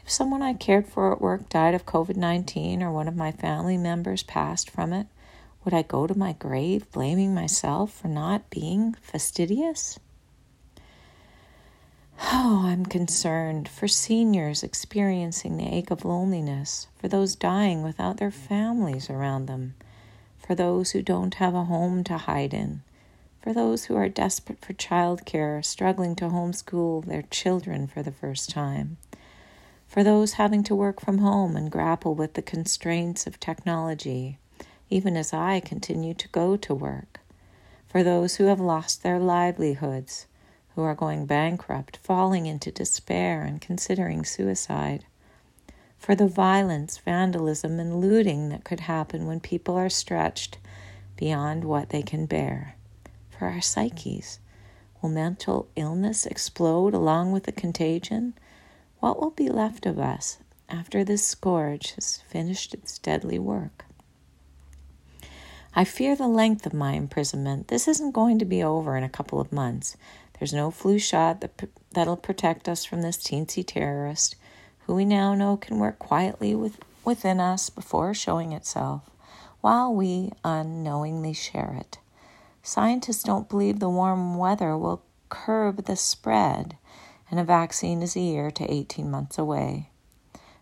If 0.04 0.10
someone 0.10 0.42
I 0.42 0.54
cared 0.54 0.88
for 0.88 1.12
at 1.12 1.20
work 1.20 1.48
died 1.48 1.74
of 1.74 1.86
COVID 1.86 2.16
19 2.16 2.82
or 2.82 2.90
one 2.90 3.06
of 3.06 3.14
my 3.14 3.30
family 3.30 3.76
members 3.76 4.24
passed 4.24 4.68
from 4.68 4.92
it, 4.92 5.06
would 5.64 5.72
I 5.72 5.82
go 5.82 6.08
to 6.08 6.18
my 6.18 6.32
grave 6.32 6.90
blaming 6.90 7.34
myself 7.34 7.92
for 7.92 8.08
not 8.08 8.50
being 8.50 8.94
fastidious? 9.00 10.00
Oh, 12.20 12.64
I'm 12.66 12.84
concerned 12.84 13.68
for 13.68 13.86
seniors 13.86 14.62
experiencing 14.62 15.56
the 15.56 15.72
ache 15.72 15.90
of 15.90 16.04
loneliness, 16.04 16.88
for 16.96 17.06
those 17.06 17.36
dying 17.36 17.82
without 17.82 18.16
their 18.16 18.30
families 18.30 19.08
around 19.08 19.46
them, 19.46 19.74
for 20.36 20.54
those 20.56 20.90
who 20.90 21.02
don't 21.02 21.34
have 21.34 21.54
a 21.54 21.64
home 21.64 22.02
to 22.04 22.18
hide 22.18 22.52
in, 22.52 22.82
for 23.42 23.52
those 23.52 23.86
who 23.86 23.96
are 23.96 24.08
desperate 24.08 24.64
for 24.64 24.72
childcare, 24.72 25.64
struggling 25.64 26.14
to 26.14 26.26
homeschool 26.26 27.04
their 27.04 27.22
children 27.22 27.88
for 27.88 28.02
the 28.02 28.12
first 28.12 28.50
time, 28.50 28.96
for 29.88 30.04
those 30.04 30.34
having 30.34 30.62
to 30.62 30.74
work 30.74 31.00
from 31.00 31.18
home 31.18 31.56
and 31.56 31.70
grapple 31.70 32.14
with 32.14 32.34
the 32.34 32.42
constraints 32.42 33.26
of 33.26 33.40
technology, 33.40 34.38
even 34.88 35.16
as 35.16 35.32
I 35.32 35.58
continue 35.58 36.14
to 36.14 36.28
go 36.28 36.56
to 36.56 36.74
work, 36.74 37.18
for 37.88 38.04
those 38.04 38.36
who 38.36 38.44
have 38.44 38.60
lost 38.60 39.02
their 39.02 39.18
livelihoods 39.18 40.26
who 40.74 40.82
are 40.82 40.94
going 40.94 41.26
bankrupt, 41.26 41.98
falling 41.98 42.46
into 42.46 42.70
despair, 42.70 43.42
and 43.42 43.60
considering 43.60 44.24
suicide. 44.24 45.04
For 45.98 46.14
the 46.14 46.28
violence, 46.28 46.98
vandalism, 46.98 47.78
and 47.78 48.00
looting 48.00 48.48
that 48.48 48.64
could 48.64 48.80
happen 48.80 49.26
when 49.26 49.40
people 49.40 49.74
are 49.76 49.90
stretched 49.90 50.58
beyond 51.16 51.64
what 51.64 51.90
they 51.90 52.02
can 52.02 52.26
bear. 52.26 52.76
For 53.42 53.48
our 53.48 53.60
psyches, 53.60 54.38
will 55.00 55.10
mental 55.10 55.66
illness 55.74 56.26
explode 56.26 56.94
along 56.94 57.32
with 57.32 57.42
the 57.42 57.50
contagion? 57.50 58.34
What 59.00 59.20
will 59.20 59.32
be 59.32 59.48
left 59.48 59.84
of 59.84 59.98
us 59.98 60.38
after 60.68 61.02
this 61.02 61.26
scourge 61.26 61.90
has 61.94 62.18
finished 62.18 62.72
its 62.72 63.00
deadly 63.00 63.40
work? 63.40 63.84
I 65.74 65.82
fear 65.82 66.14
the 66.14 66.28
length 66.28 66.66
of 66.66 66.72
my 66.72 66.92
imprisonment. 66.92 67.66
This 67.66 67.88
isn't 67.88 68.12
going 68.12 68.38
to 68.38 68.44
be 68.44 68.62
over 68.62 68.96
in 68.96 69.02
a 69.02 69.08
couple 69.08 69.40
of 69.40 69.50
months. 69.50 69.96
There's 70.38 70.54
no 70.54 70.70
flu 70.70 71.00
shot 71.00 71.40
that, 71.40 71.68
that'll 71.90 72.16
protect 72.16 72.68
us 72.68 72.84
from 72.84 73.02
this 73.02 73.16
teensy 73.16 73.66
terrorist, 73.66 74.36
who 74.86 74.94
we 74.94 75.04
now 75.04 75.34
know 75.34 75.56
can 75.56 75.80
work 75.80 75.98
quietly 75.98 76.54
with, 76.54 76.78
within 77.04 77.40
us 77.40 77.70
before 77.70 78.14
showing 78.14 78.52
itself, 78.52 79.10
while 79.60 79.92
we 79.92 80.30
unknowingly 80.44 81.32
share 81.32 81.76
it. 81.80 81.98
Scientists 82.62 83.22
don't 83.22 83.48
believe 83.48 83.78
the 83.78 83.88
warm 83.88 84.36
weather 84.36 84.76
will 84.76 85.02
curb 85.28 85.84
the 85.84 85.96
spread, 85.96 86.76
and 87.30 87.40
a 87.40 87.44
vaccine 87.44 88.02
is 88.02 88.16
a 88.16 88.20
year 88.20 88.50
to 88.50 88.72
18 88.72 89.10
months 89.10 89.38
away. 89.38 89.90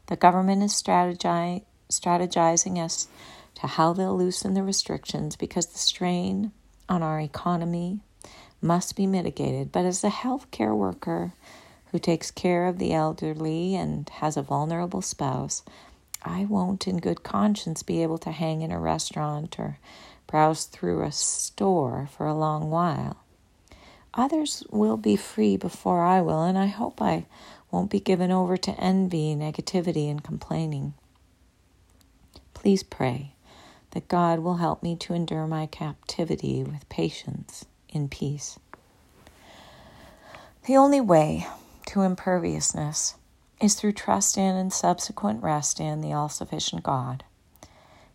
The 0.06 0.16
government 0.16 0.62
is 0.62 0.72
strategizing 0.72 2.78
as 2.78 3.08
to 3.56 3.66
how 3.66 3.92
they'll 3.92 4.16
loosen 4.16 4.54
the 4.54 4.62
restrictions 4.62 5.36
because 5.36 5.66
the 5.66 5.78
strain 5.78 6.52
on 6.90 7.04
our 7.04 7.20
economy, 7.20 8.00
must 8.60 8.96
be 8.96 9.06
mitigated. 9.06 9.72
But 9.72 9.86
as 9.86 10.04
a 10.04 10.10
healthcare 10.10 10.76
worker 10.76 11.32
who 11.92 11.98
takes 11.98 12.30
care 12.30 12.66
of 12.66 12.78
the 12.78 12.92
elderly 12.92 13.76
and 13.76 14.08
has 14.08 14.36
a 14.36 14.42
vulnerable 14.42 15.00
spouse, 15.00 15.62
I 16.22 16.44
won't, 16.44 16.86
in 16.86 16.98
good 16.98 17.22
conscience, 17.22 17.82
be 17.82 18.02
able 18.02 18.18
to 18.18 18.32
hang 18.32 18.60
in 18.60 18.72
a 18.72 18.78
restaurant 18.78 19.58
or 19.58 19.78
browse 20.30 20.64
through 20.64 21.02
a 21.02 21.10
store 21.10 22.08
for 22.16 22.26
a 22.26 22.34
long 22.34 22.70
while. 22.70 23.16
Others 24.14 24.64
will 24.70 24.96
be 24.96 25.16
free 25.16 25.56
before 25.56 26.02
I 26.04 26.20
will, 26.20 26.42
and 26.44 26.56
I 26.56 26.66
hope 26.66 27.02
I 27.02 27.26
won't 27.70 27.90
be 27.90 28.00
given 28.00 28.30
over 28.30 28.56
to 28.56 28.80
envy, 28.80 29.34
negativity, 29.34 30.08
and 30.10 30.22
complaining. 30.22 30.94
Please 32.54 32.82
pray 32.82 33.32
that 33.90 34.08
God 34.08 34.40
will 34.40 34.56
help 34.56 34.82
me 34.82 34.94
to 34.96 35.14
endure 35.14 35.46
my 35.46 35.66
captivity 35.66 36.62
with 36.62 36.88
patience 36.88 37.64
in 37.88 38.08
peace. 38.08 38.58
The 40.66 40.76
only 40.76 41.00
way 41.00 41.46
to 41.86 42.02
imperviousness 42.02 43.14
is 43.60 43.74
through 43.74 43.92
trust 43.92 44.38
in 44.38 44.54
and 44.56 44.72
subsequent 44.72 45.42
rest 45.42 45.80
in 45.80 46.00
the 46.00 46.12
all 46.12 46.28
sufficient 46.28 46.82
God. 46.82 47.24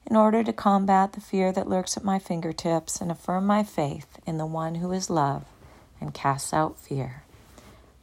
In 0.07 0.15
order 0.15 0.43
to 0.43 0.53
combat 0.53 1.13
the 1.13 1.21
fear 1.21 1.51
that 1.51 1.67
lurks 1.67 1.97
at 1.97 2.03
my 2.03 2.19
fingertips 2.19 3.01
and 3.01 3.11
affirm 3.11 3.47
my 3.47 3.63
faith 3.63 4.19
in 4.27 4.37
the 4.37 4.45
one 4.45 4.75
who 4.75 4.91
is 4.91 5.09
love 5.09 5.45
and 5.99 6.13
casts 6.13 6.53
out 6.53 6.77
fear, 6.77 7.23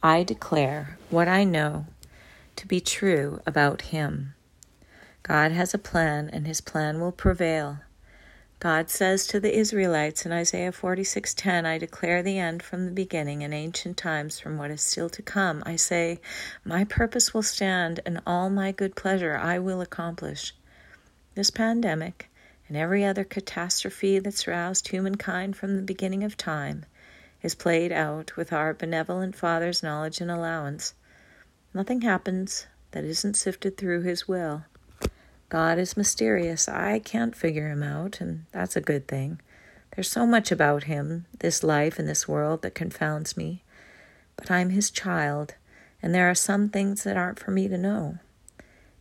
I 0.01 0.23
declare 0.23 0.97
what 1.09 1.29
I 1.29 1.45
know 1.45 1.85
to 2.57 2.67
be 2.67 2.81
true 2.81 3.39
about 3.45 3.83
Him. 3.83 4.33
God 5.23 5.53
has 5.53 5.73
a 5.73 5.77
plan, 5.77 6.29
and 6.33 6.45
His 6.45 6.59
plan 6.59 6.99
will 6.99 7.13
prevail. 7.13 7.79
God 8.59 8.89
says 8.89 9.25
to 9.27 9.39
the 9.39 9.57
Israelites 9.57 10.25
in 10.25 10.33
Isaiah 10.33 10.73
46:10, 10.73 11.65
I 11.65 11.77
declare 11.77 12.21
the 12.21 12.37
end 12.37 12.61
from 12.61 12.85
the 12.85 12.91
beginning 12.91 13.43
and 13.43 13.53
ancient 13.53 13.95
times 13.95 14.39
from 14.39 14.57
what 14.57 14.71
is 14.71 14.81
still 14.81 15.09
to 15.09 15.21
come. 15.21 15.63
I 15.65 15.77
say, 15.77 16.19
my 16.65 16.83
purpose 16.83 17.33
will 17.33 17.43
stand 17.43 18.01
and 18.05 18.21
all 18.27 18.49
my 18.49 18.73
good 18.73 18.97
pleasure 18.97 19.37
I 19.37 19.59
will 19.59 19.79
accomplish. 19.79 20.53
This 21.35 21.49
pandemic 21.49 22.29
and 22.67 22.77
every 22.77 23.03
other 23.03 23.23
catastrophe 23.23 24.19
that's 24.19 24.47
roused 24.47 24.89
humankind 24.89 25.55
from 25.55 25.75
the 25.75 25.81
beginning 25.81 26.23
of 26.23 26.37
time 26.37 26.85
is 27.41 27.55
played 27.55 27.91
out 27.91 28.37
with 28.37 28.53
our 28.53 28.73
benevolent 28.73 29.35
Father's 29.35 29.81
knowledge 29.81 30.21
and 30.21 30.29
allowance. 30.29 30.93
Nothing 31.73 32.01
happens 32.01 32.67
that 32.91 33.03
isn't 33.03 33.35
sifted 33.35 33.77
through 33.77 34.03
his 34.03 34.27
will. 34.27 34.65
God 35.49 35.79
is 35.79 35.97
mysterious. 35.97 36.69
I 36.69 36.99
can't 36.99 37.35
figure 37.35 37.67
him 37.67 37.81
out, 37.81 38.21
and 38.21 38.45
that's 38.51 38.75
a 38.75 38.81
good 38.81 39.07
thing. 39.07 39.41
There's 39.95 40.09
so 40.09 40.27
much 40.27 40.51
about 40.51 40.83
him, 40.83 41.25
this 41.39 41.63
life 41.63 41.97
and 41.97 42.07
this 42.07 42.27
world, 42.27 42.61
that 42.61 42.75
confounds 42.75 43.35
me. 43.35 43.63
But 44.35 44.51
I'm 44.51 44.69
his 44.69 44.91
child, 44.91 45.55
and 46.01 46.13
there 46.13 46.29
are 46.29 46.35
some 46.35 46.69
things 46.69 47.03
that 47.03 47.17
aren't 47.17 47.39
for 47.39 47.51
me 47.51 47.67
to 47.67 47.77
know. 47.77 48.19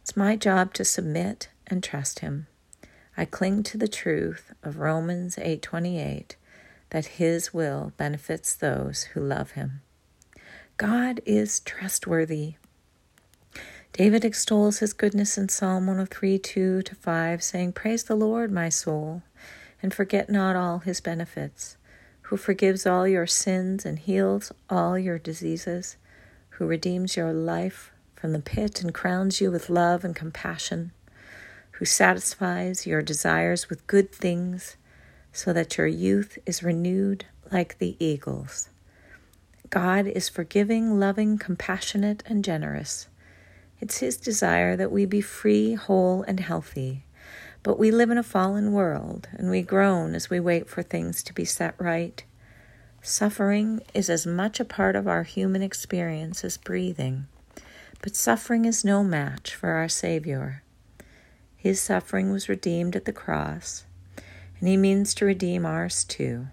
It's 0.01 0.17
my 0.17 0.35
job 0.35 0.73
to 0.75 0.85
submit 0.85 1.49
and 1.73 1.83
trust 1.83 2.21
him. 2.21 2.47
I 3.17 3.25
cling 3.25 3.63
to 3.65 3.79
the 3.79 3.89
truth 3.89 4.53
of 4.63 4.79
Romans 4.79 5.37
8:28 5.39 6.37
that 6.91 7.17
his 7.17 7.53
will 7.53 7.93
benefits 7.97 8.55
those 8.55 9.05
who 9.15 9.21
love 9.21 9.53
him. 9.53 9.81
God 10.77 11.21
is 11.27 11.61
trustworthy. 11.61 12.55
David 13.93 14.25
extols 14.25 14.79
his 14.79 14.93
goodness 14.93 15.37
in 15.37 15.49
Psalm 15.49 15.87
103 15.87 16.39
2 16.39 16.83
to 16.83 16.95
5, 16.95 17.43
saying, 17.43 17.73
Praise 17.73 18.05
the 18.05 18.15
Lord, 18.15 18.51
my 18.51 18.69
soul, 18.69 19.23
and 19.83 19.93
forget 19.93 20.31
not 20.31 20.57
all 20.57 20.79
his 20.79 21.01
benefits, 21.01 21.77
who 22.23 22.37
forgives 22.37 22.87
all 22.87 23.07
your 23.07 23.27
sins 23.27 23.85
and 23.85 23.99
heals 23.99 24.53
all 24.71 24.99
your 24.99 25.19
diseases, 25.19 25.97
who 26.51 26.67
redeems 26.67 27.17
your 27.17 27.33
life 27.33 27.93
from 28.15 28.33
the 28.33 28.39
pit 28.39 28.81
and 28.83 28.95
crowns 28.95 29.41
you 29.41 29.51
with 29.51 29.69
love 29.69 30.05
and 30.05 30.17
compassion, 30.17 30.93
who 31.83 31.87
satisfies 31.87 32.87
your 32.87 33.03
desires 33.03 33.69
with 33.69 33.85
good 33.89 34.13
things, 34.13 34.77
so 35.33 35.53
that 35.53 35.77
your 35.77 35.87
youth 35.89 36.39
is 36.47 36.63
renewed 36.63 37.25
like 37.51 37.77
the 37.79 37.97
eagles. 37.99 38.69
God 39.69 40.07
is 40.07 40.29
forgiving, 40.29 41.01
loving, 41.01 41.39
compassionate, 41.39 42.23
and 42.25 42.45
generous. 42.45 43.09
It's 43.81 43.99
His 43.99 44.17
desire 44.17 44.77
that 44.77 44.93
we 44.93 45.07
be 45.07 45.21
free, 45.21 45.75
whole, 45.75 46.23
and 46.23 46.39
healthy. 46.39 47.03
But 47.65 47.81
we 47.81 47.91
live 47.91 48.11
in 48.11 48.19
a 48.19 48.23
fallen 48.23 48.73
world, 48.73 49.27
and 49.33 49.51
we 49.51 49.63
groan 49.63 50.15
as 50.15 50.31
we 50.31 50.39
wait 50.39 50.69
for 50.69 50.85
things 50.85 51.21
to 51.25 51.35
be 51.35 51.45
set 51.45 51.75
right. 51.81 52.23
Suffering 53.03 53.81
is 53.93 54.09
as 54.09 54.25
much 54.25 54.61
a 54.61 54.65
part 54.65 54.95
of 54.95 55.09
our 55.09 55.25
human 55.25 55.63
experience 55.63 56.45
as 56.45 56.59
breathing, 56.59 57.27
but 58.03 58.15
suffering 58.15 58.67
is 58.67 58.85
no 58.85 59.03
match 59.03 59.57
for 59.57 59.71
our 59.71 59.89
Savior. 59.89 60.62
His 61.63 61.81
suffering 61.81 62.33
was 62.33 62.49
redeemed 62.49 62.97
at 62.97 63.05
the 63.05 63.13
cross, 63.13 63.85
and 64.59 64.69
He 64.69 64.77
means 64.77 65.15
to 65.15 65.25
redeem 65.25 65.65
ours 65.65 66.03
too. 66.03 66.49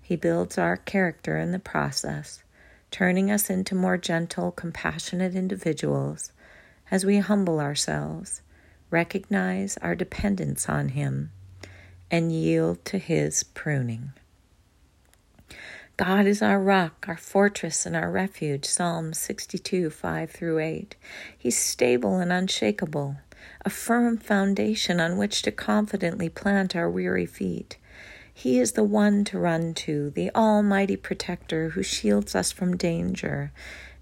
He 0.00 0.14
builds 0.14 0.56
our 0.56 0.76
character 0.76 1.36
in 1.36 1.50
the 1.50 1.58
process, 1.58 2.44
turning 2.92 3.32
us 3.32 3.50
into 3.50 3.74
more 3.74 3.96
gentle, 3.96 4.52
compassionate 4.52 5.34
individuals 5.34 6.30
as 6.88 7.04
we 7.04 7.18
humble 7.18 7.58
ourselves, 7.58 8.40
recognize 8.90 9.76
our 9.78 9.96
dependence 9.96 10.68
on 10.68 10.90
Him, 10.90 11.32
and 12.08 12.30
yield 12.30 12.84
to 12.84 12.98
His 12.98 13.42
pruning. 13.42 14.12
God 15.96 16.26
is 16.26 16.42
our 16.42 16.60
rock, 16.60 17.06
our 17.08 17.16
fortress, 17.16 17.84
and 17.84 17.96
our 17.96 18.08
refuge. 18.08 18.66
Psalm 18.66 19.12
62, 19.14 19.90
5 19.90 20.30
through 20.30 20.60
8. 20.60 20.94
He's 21.36 21.58
stable 21.58 22.18
and 22.18 22.32
unshakable, 22.32 23.16
a 23.64 23.70
firm 23.70 24.16
foundation 24.16 25.00
on 25.00 25.16
which 25.16 25.42
to 25.42 25.50
confidently 25.50 26.28
plant 26.28 26.76
our 26.76 26.88
weary 26.88 27.26
feet. 27.26 27.76
He 28.32 28.60
is 28.60 28.72
the 28.72 28.84
one 28.84 29.24
to 29.24 29.38
run 29.38 29.74
to, 29.74 30.10
the 30.10 30.30
Almighty 30.34 30.96
Protector 30.96 31.70
who 31.70 31.82
shields 31.82 32.34
us 32.36 32.52
from 32.52 32.76
danger 32.76 33.50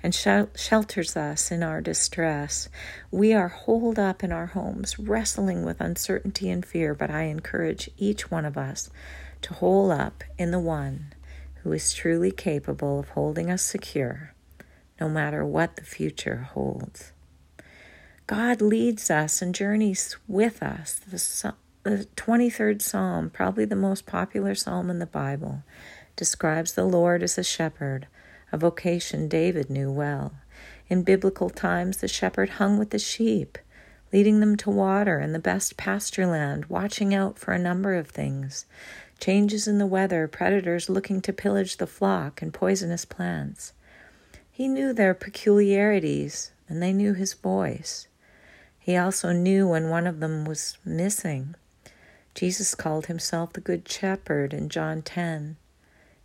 and 0.02 0.14
shelters 0.14 1.16
us 1.16 1.50
in 1.50 1.62
our 1.62 1.80
distress. 1.80 2.68
We 3.10 3.32
are 3.32 3.48
holed 3.48 3.98
up 3.98 4.22
in 4.22 4.32
our 4.32 4.46
homes, 4.46 4.98
wrestling 4.98 5.64
with 5.64 5.80
uncertainty 5.80 6.50
and 6.50 6.64
fear, 6.64 6.94
but 6.94 7.10
I 7.10 7.22
encourage 7.22 7.90
each 7.96 8.30
one 8.30 8.44
of 8.44 8.58
us 8.58 8.90
to 9.42 9.54
hole 9.54 9.90
up 9.90 10.22
in 10.38 10.50
the 10.50 10.60
one 10.60 11.14
who 11.62 11.72
is 11.72 11.92
truly 11.92 12.30
capable 12.30 13.00
of 13.00 13.08
holding 13.08 13.50
us 13.50 13.62
secure, 13.62 14.34
no 15.00 15.08
matter 15.08 15.44
what 15.44 15.76
the 15.76 15.82
future 15.82 16.48
holds. 16.52 17.12
God 18.26 18.61
leads 18.61 19.09
us 19.09 19.40
and 19.40 19.54
journeys 19.54 20.16
with 20.26 20.61
us. 20.61 20.95
The 20.95 21.54
the 21.85 22.09
23rd 22.16 22.83
Psalm, 22.83 23.30
probably 23.30 23.64
the 23.64 23.76
most 23.76 24.06
popular 24.06 24.56
psalm 24.56 24.90
in 24.90 24.99
the 24.99 25.06
Bible, 25.06 25.62
describes 26.16 26.73
the 26.73 26.85
Lord 26.85 27.23
as 27.23 27.38
a 27.38 27.45
shepherd, 27.45 28.09
a 28.50 28.59
vocation 28.59 29.28
David 29.28 29.71
knew 29.71 29.92
well. 29.92 30.33
In 30.88 31.04
biblical 31.04 31.49
times, 31.49 31.99
the 31.99 32.09
shepherd 32.09 32.50
hung 32.50 32.76
with 32.76 32.90
the 32.90 32.99
sheep, 32.99 33.59
leading 34.12 34.40
them 34.40 34.56
to 34.56 34.71
water 34.71 35.18
and 35.18 35.33
the 35.33 35.38
best 35.38 35.76
pasture 35.76 36.26
land, 36.26 36.64
watching 36.64 37.14
out 37.14 37.38
for 37.38 37.52
a 37.52 37.59
number 37.61 37.95
of 37.95 38.09
things 38.09 38.66
changes 39.21 39.68
in 39.68 39.78
the 39.78 39.87
weather, 39.87 40.26
predators 40.26 40.90
looking 40.90 41.21
to 41.23 41.33
pillage 41.33 41.76
the 41.76 41.87
flock, 41.87 42.42
and 42.42 42.52
poisonous 42.52 43.04
plants. 43.04 43.73
He 44.50 44.66
knew 44.66 44.92
their 44.92 45.14
peculiarities, 45.14 46.50
and 46.68 46.83
they 46.83 46.92
knew 46.92 47.14
his 47.14 47.33
voice. 47.33 48.09
He 48.86 48.96
also 48.96 49.32
knew 49.32 49.66
when 49.66 49.90
one 49.90 50.06
of 50.06 50.20
them 50.20 50.44
was 50.44 50.78
missing 50.84 51.56
Jesus 52.34 52.76
called 52.76 53.06
himself 53.06 53.52
the 53.52 53.60
Good 53.60 53.88
Shepherd 53.88 54.54
in 54.54 54.68
John 54.68 55.02
10. 55.02 55.56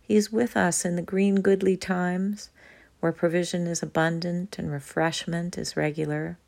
He 0.00 0.14
is 0.14 0.30
with 0.30 0.56
us 0.56 0.84
in 0.84 0.94
the 0.94 1.02
green, 1.02 1.40
goodly 1.40 1.76
times 1.76 2.50
where 3.00 3.10
provision 3.10 3.66
is 3.66 3.82
abundant 3.82 4.60
and 4.60 4.70
refreshment 4.70 5.58
is 5.58 5.76
regular. 5.76 6.38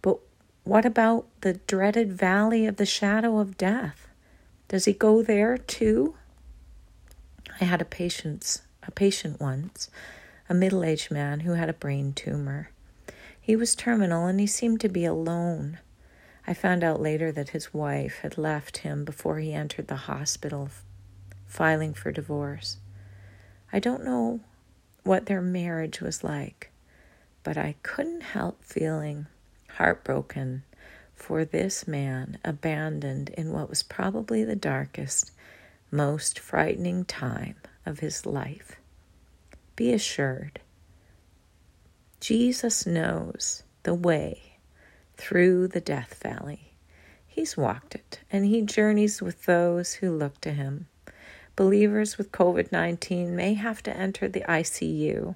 But 0.00 0.20
what 0.64 0.86
about 0.86 1.26
the 1.42 1.54
dreaded 1.66 2.14
valley 2.14 2.64
of 2.64 2.76
the 2.76 2.86
shadow 2.86 3.38
of 3.38 3.58
death? 3.58 4.08
Does 4.68 4.86
he 4.86 4.94
go 4.94 5.20
there 5.22 5.58
too? 5.58 6.14
I 7.60 7.64
had 7.64 7.82
a 7.82 7.84
patient, 7.84 8.62
a 8.84 8.90
patient 8.90 9.38
once, 9.38 9.90
a 10.48 10.54
middle-aged 10.54 11.10
man 11.10 11.40
who 11.40 11.52
had 11.52 11.68
a 11.68 11.74
brain 11.74 12.14
tumor. 12.14 12.70
He 13.44 13.56
was 13.56 13.74
terminal 13.74 14.26
and 14.26 14.38
he 14.38 14.46
seemed 14.46 14.80
to 14.82 14.88
be 14.88 15.04
alone. 15.04 15.80
I 16.46 16.54
found 16.54 16.84
out 16.84 17.00
later 17.00 17.32
that 17.32 17.48
his 17.48 17.74
wife 17.74 18.20
had 18.22 18.38
left 18.38 18.78
him 18.78 19.04
before 19.04 19.40
he 19.40 19.52
entered 19.52 19.88
the 19.88 20.06
hospital, 20.06 20.70
filing 21.44 21.92
for 21.92 22.12
divorce. 22.12 22.76
I 23.72 23.80
don't 23.80 24.04
know 24.04 24.40
what 25.02 25.26
their 25.26 25.40
marriage 25.40 26.00
was 26.00 26.22
like, 26.22 26.70
but 27.42 27.56
I 27.56 27.74
couldn't 27.82 28.20
help 28.20 28.62
feeling 28.62 29.26
heartbroken 29.70 30.62
for 31.12 31.44
this 31.44 31.88
man 31.88 32.38
abandoned 32.44 33.30
in 33.30 33.52
what 33.52 33.68
was 33.68 33.82
probably 33.82 34.44
the 34.44 34.54
darkest, 34.54 35.32
most 35.90 36.38
frightening 36.38 37.04
time 37.04 37.56
of 37.84 37.98
his 37.98 38.24
life. 38.24 38.76
Be 39.74 39.92
assured, 39.92 40.60
Jesus 42.22 42.86
knows 42.86 43.64
the 43.82 43.94
way 43.94 44.60
through 45.16 45.66
the 45.66 45.80
death 45.80 46.22
valley. 46.22 46.74
He's 47.26 47.56
walked 47.56 47.96
it, 47.96 48.20
and 48.30 48.46
he 48.46 48.62
journeys 48.62 49.20
with 49.20 49.44
those 49.44 49.94
who 49.94 50.16
look 50.16 50.40
to 50.42 50.52
him. 50.52 50.86
Believers 51.56 52.18
with 52.18 52.30
COVID 52.30 52.70
19 52.70 53.34
may 53.34 53.54
have 53.54 53.82
to 53.82 53.96
enter 53.96 54.28
the 54.28 54.44
ICU 54.48 55.34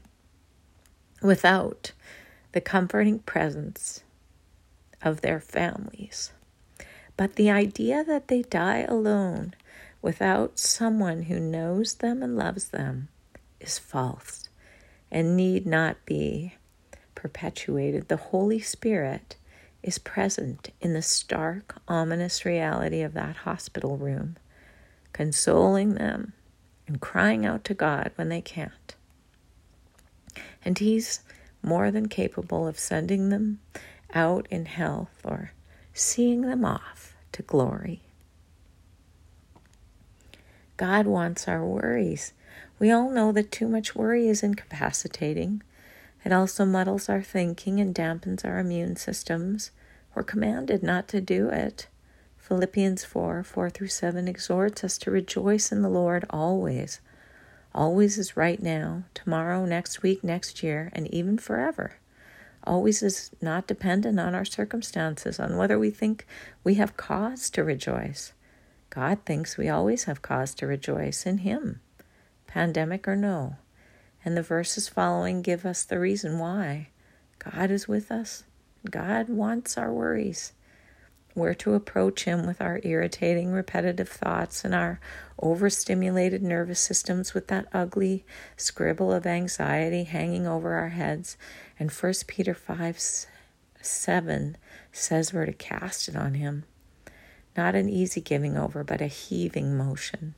without 1.20 1.90
the 2.52 2.60
comforting 2.60 3.18
presence 3.18 4.04
of 5.02 5.22
their 5.22 5.40
families. 5.40 6.30
But 7.16 7.34
the 7.34 7.50
idea 7.50 8.04
that 8.04 8.28
they 8.28 8.42
die 8.42 8.82
alone 8.82 9.54
without 10.02 10.60
someone 10.60 11.22
who 11.22 11.40
knows 11.40 11.94
them 11.94 12.22
and 12.22 12.36
loves 12.36 12.68
them 12.68 13.08
is 13.58 13.76
false 13.76 14.48
and 15.10 15.36
need 15.36 15.66
not 15.66 15.96
be 16.06 16.54
perpetuated. 17.26 18.06
The 18.06 18.16
Holy 18.16 18.60
Spirit 18.60 19.34
is 19.82 19.98
present 19.98 20.70
in 20.80 20.92
the 20.92 21.02
stark, 21.02 21.74
ominous 21.88 22.44
reality 22.44 23.02
of 23.02 23.14
that 23.14 23.38
hospital 23.38 23.96
room, 23.96 24.36
consoling 25.12 25.94
them 25.94 26.34
and 26.86 27.00
crying 27.00 27.44
out 27.44 27.64
to 27.64 27.74
God 27.74 28.12
when 28.14 28.28
they 28.28 28.40
can't. 28.40 28.94
And 30.64 30.78
He's 30.78 31.18
more 31.64 31.90
than 31.90 32.06
capable 32.06 32.68
of 32.68 32.78
sending 32.78 33.30
them 33.30 33.58
out 34.14 34.46
in 34.48 34.66
health 34.66 35.20
or 35.24 35.50
seeing 35.92 36.42
them 36.42 36.64
off 36.64 37.16
to 37.32 37.42
glory. 37.42 38.02
God 40.76 41.08
wants 41.08 41.48
our 41.48 41.64
worries. 41.64 42.32
We 42.78 42.92
all 42.92 43.10
know 43.10 43.32
that 43.32 43.50
too 43.50 43.66
much 43.66 43.96
worry 43.96 44.28
is 44.28 44.44
incapacitating. 44.44 45.64
It 46.26 46.32
also 46.32 46.64
muddles 46.64 47.08
our 47.08 47.22
thinking 47.22 47.78
and 47.78 47.94
dampens 47.94 48.44
our 48.44 48.58
immune 48.58 48.96
systems. 48.96 49.70
We're 50.12 50.24
commanded 50.24 50.82
not 50.82 51.06
to 51.10 51.20
do 51.20 51.50
it. 51.50 51.86
Philippians 52.36 53.04
4 53.04 53.44
4 53.44 53.70
through 53.70 53.86
7 53.86 54.26
exhorts 54.26 54.82
us 54.82 54.98
to 54.98 55.12
rejoice 55.12 55.70
in 55.70 55.82
the 55.82 55.88
Lord 55.88 56.24
always. 56.28 56.98
Always 57.72 58.18
is 58.18 58.36
right 58.36 58.60
now, 58.60 59.04
tomorrow, 59.14 59.66
next 59.66 60.02
week, 60.02 60.24
next 60.24 60.64
year, 60.64 60.90
and 60.94 61.06
even 61.14 61.38
forever. 61.38 61.92
Always 62.64 63.04
is 63.04 63.30
not 63.40 63.68
dependent 63.68 64.18
on 64.18 64.34
our 64.34 64.44
circumstances, 64.44 65.38
on 65.38 65.56
whether 65.56 65.78
we 65.78 65.92
think 65.92 66.26
we 66.64 66.74
have 66.74 66.96
cause 66.96 67.48
to 67.50 67.62
rejoice. 67.62 68.32
God 68.90 69.20
thinks 69.24 69.56
we 69.56 69.68
always 69.68 70.04
have 70.04 70.22
cause 70.22 70.54
to 70.54 70.66
rejoice 70.66 71.24
in 71.24 71.38
Him, 71.38 71.78
pandemic 72.48 73.06
or 73.06 73.14
no 73.14 73.58
and 74.26 74.36
the 74.36 74.42
verses 74.42 74.88
following 74.88 75.40
give 75.40 75.64
us 75.64 75.84
the 75.84 76.00
reason 76.00 76.40
why. 76.40 76.88
God 77.38 77.70
is 77.70 77.86
with 77.86 78.10
us. 78.10 78.42
God 78.90 79.28
wants 79.28 79.78
our 79.78 79.92
worries. 79.92 80.52
We're 81.36 81.54
to 81.54 81.74
approach 81.74 82.24
Him 82.24 82.44
with 82.44 82.60
our 82.60 82.80
irritating, 82.82 83.52
repetitive 83.52 84.08
thoughts 84.08 84.64
and 84.64 84.74
our 84.74 84.98
overstimulated 85.40 86.42
nervous 86.42 86.80
systems 86.80 87.34
with 87.34 87.46
that 87.48 87.68
ugly 87.72 88.24
scribble 88.56 89.12
of 89.12 89.26
anxiety 89.26 90.04
hanging 90.04 90.46
over 90.46 90.72
our 90.72 90.88
heads. 90.88 91.36
And 91.78 91.92
1 91.92 92.12
Peter 92.26 92.54
5 92.54 93.26
7 93.80 94.56
says 94.90 95.32
we're 95.32 95.46
to 95.46 95.52
cast 95.52 96.08
it 96.08 96.16
on 96.16 96.34
Him. 96.34 96.64
Not 97.56 97.76
an 97.76 97.88
easy 97.88 98.20
giving 98.20 98.56
over, 98.56 98.82
but 98.82 99.00
a 99.00 99.06
heaving 99.06 99.76
motion. 99.76 100.34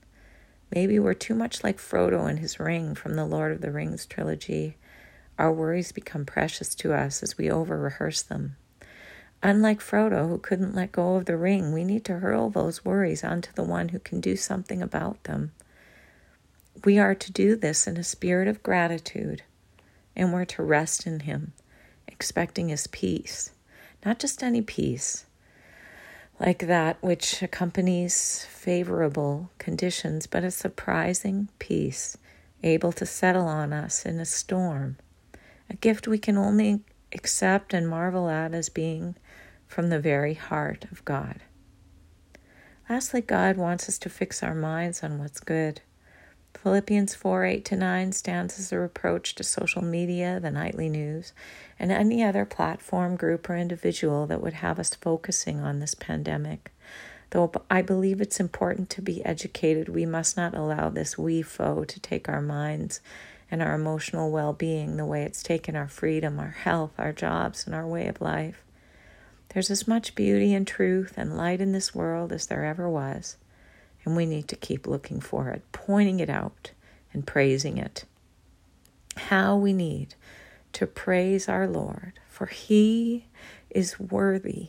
Maybe 0.74 0.98
we're 0.98 1.14
too 1.14 1.34
much 1.34 1.64
like 1.64 1.78
Frodo 1.78 2.28
and 2.28 2.38
his 2.38 2.60
ring 2.60 2.94
from 2.94 3.14
the 3.14 3.24
Lord 3.24 3.52
of 3.52 3.60
the 3.60 3.70
Rings 3.70 4.06
trilogy. 4.06 4.76
Our 5.38 5.52
worries 5.52 5.92
become 5.92 6.26
precious 6.26 6.74
to 6.76 6.92
us 6.92 7.22
as 7.22 7.38
we 7.38 7.50
over 7.50 7.78
rehearse 7.78 8.22
them. 8.22 8.56
Unlike 9.42 9.80
Frodo, 9.80 10.28
who 10.28 10.38
couldn't 10.38 10.74
let 10.74 10.92
go 10.92 11.14
of 11.14 11.26
the 11.26 11.36
ring, 11.36 11.72
we 11.72 11.84
need 11.84 12.04
to 12.06 12.18
hurl 12.18 12.50
those 12.50 12.84
worries 12.84 13.22
onto 13.22 13.52
the 13.52 13.62
one 13.62 13.90
who 13.90 14.00
can 14.00 14.20
do 14.20 14.34
something 14.36 14.82
about 14.82 15.22
them. 15.24 15.52
We 16.84 16.98
are 16.98 17.14
to 17.14 17.32
do 17.32 17.54
this 17.54 17.86
in 17.86 17.96
a 17.96 18.04
spirit 18.04 18.48
of 18.48 18.62
gratitude, 18.62 19.42
and 20.16 20.32
we're 20.32 20.44
to 20.46 20.62
rest 20.62 21.06
in 21.06 21.20
Him, 21.20 21.52
expecting 22.08 22.68
His 22.68 22.88
peace. 22.88 23.52
Not 24.04 24.18
just 24.18 24.42
any 24.42 24.60
peace, 24.60 25.24
like 26.40 26.60
that 26.60 26.96
which 27.02 27.42
accompanies 27.42 28.44
favorable 28.50 29.50
conditions, 29.58 30.26
but 30.26 30.44
a 30.44 30.50
surprising 30.50 31.48
peace 31.58 32.16
able 32.62 32.92
to 32.92 33.06
settle 33.06 33.46
on 33.46 33.72
us 33.72 34.04
in 34.04 34.18
a 34.18 34.24
storm, 34.24 34.96
a 35.70 35.76
gift 35.76 36.08
we 36.08 36.18
can 36.18 36.36
only 36.36 36.80
accept 37.12 37.72
and 37.72 37.88
marvel 37.88 38.28
at 38.28 38.54
as 38.54 38.68
being 38.68 39.16
from 39.66 39.88
the 39.88 40.00
very 40.00 40.34
heart 40.34 40.86
of 40.90 41.04
God. 41.04 41.40
Lastly, 42.88 43.20
God 43.20 43.56
wants 43.56 43.88
us 43.88 43.98
to 43.98 44.08
fix 44.08 44.42
our 44.42 44.54
minds 44.54 45.02
on 45.02 45.18
what's 45.18 45.40
good. 45.40 45.82
Philippians 46.62 47.14
4 47.14 47.44
8 47.44 47.64
to 47.66 47.76
9 47.76 48.10
stands 48.10 48.58
as 48.58 48.72
a 48.72 48.80
reproach 48.80 49.36
to 49.36 49.44
social 49.44 49.80
media, 49.80 50.40
the 50.40 50.50
nightly 50.50 50.88
news, 50.88 51.32
and 51.78 51.92
any 51.92 52.24
other 52.24 52.44
platform, 52.44 53.14
group, 53.14 53.48
or 53.48 53.56
individual 53.56 54.26
that 54.26 54.42
would 54.42 54.54
have 54.54 54.80
us 54.80 54.92
focusing 54.92 55.60
on 55.60 55.78
this 55.78 55.94
pandemic. 55.94 56.72
Though 57.30 57.52
I 57.70 57.82
believe 57.82 58.20
it's 58.20 58.40
important 58.40 58.90
to 58.90 59.02
be 59.02 59.24
educated, 59.24 59.88
we 59.88 60.04
must 60.04 60.36
not 60.36 60.52
allow 60.52 60.88
this 60.88 61.16
wee 61.16 61.42
foe 61.42 61.84
to 61.84 62.00
take 62.00 62.28
our 62.28 62.42
minds 62.42 63.00
and 63.52 63.62
our 63.62 63.74
emotional 63.74 64.32
well 64.32 64.52
being 64.52 64.96
the 64.96 65.06
way 65.06 65.22
it's 65.22 65.44
taken 65.44 65.76
our 65.76 65.88
freedom, 65.88 66.40
our 66.40 66.56
health, 66.64 66.90
our 66.98 67.12
jobs, 67.12 67.66
and 67.66 67.74
our 67.74 67.86
way 67.86 68.08
of 68.08 68.20
life. 68.20 68.64
There's 69.50 69.70
as 69.70 69.86
much 69.86 70.16
beauty 70.16 70.52
and 70.54 70.66
truth 70.66 71.14
and 71.16 71.36
light 71.36 71.60
in 71.60 71.70
this 71.70 71.94
world 71.94 72.32
as 72.32 72.46
there 72.46 72.64
ever 72.64 72.90
was 72.90 73.36
and 74.04 74.16
we 74.16 74.26
need 74.26 74.48
to 74.48 74.56
keep 74.56 74.86
looking 74.86 75.20
for 75.20 75.48
it, 75.50 75.62
pointing 75.72 76.20
it 76.20 76.30
out, 76.30 76.72
and 77.12 77.26
praising 77.26 77.78
it. 77.78 78.04
How 79.16 79.56
we 79.56 79.72
need 79.72 80.14
to 80.74 80.86
praise 80.86 81.48
our 81.48 81.66
Lord, 81.66 82.12
for 82.28 82.46
He 82.46 83.26
is 83.70 83.98
worthy. 83.98 84.68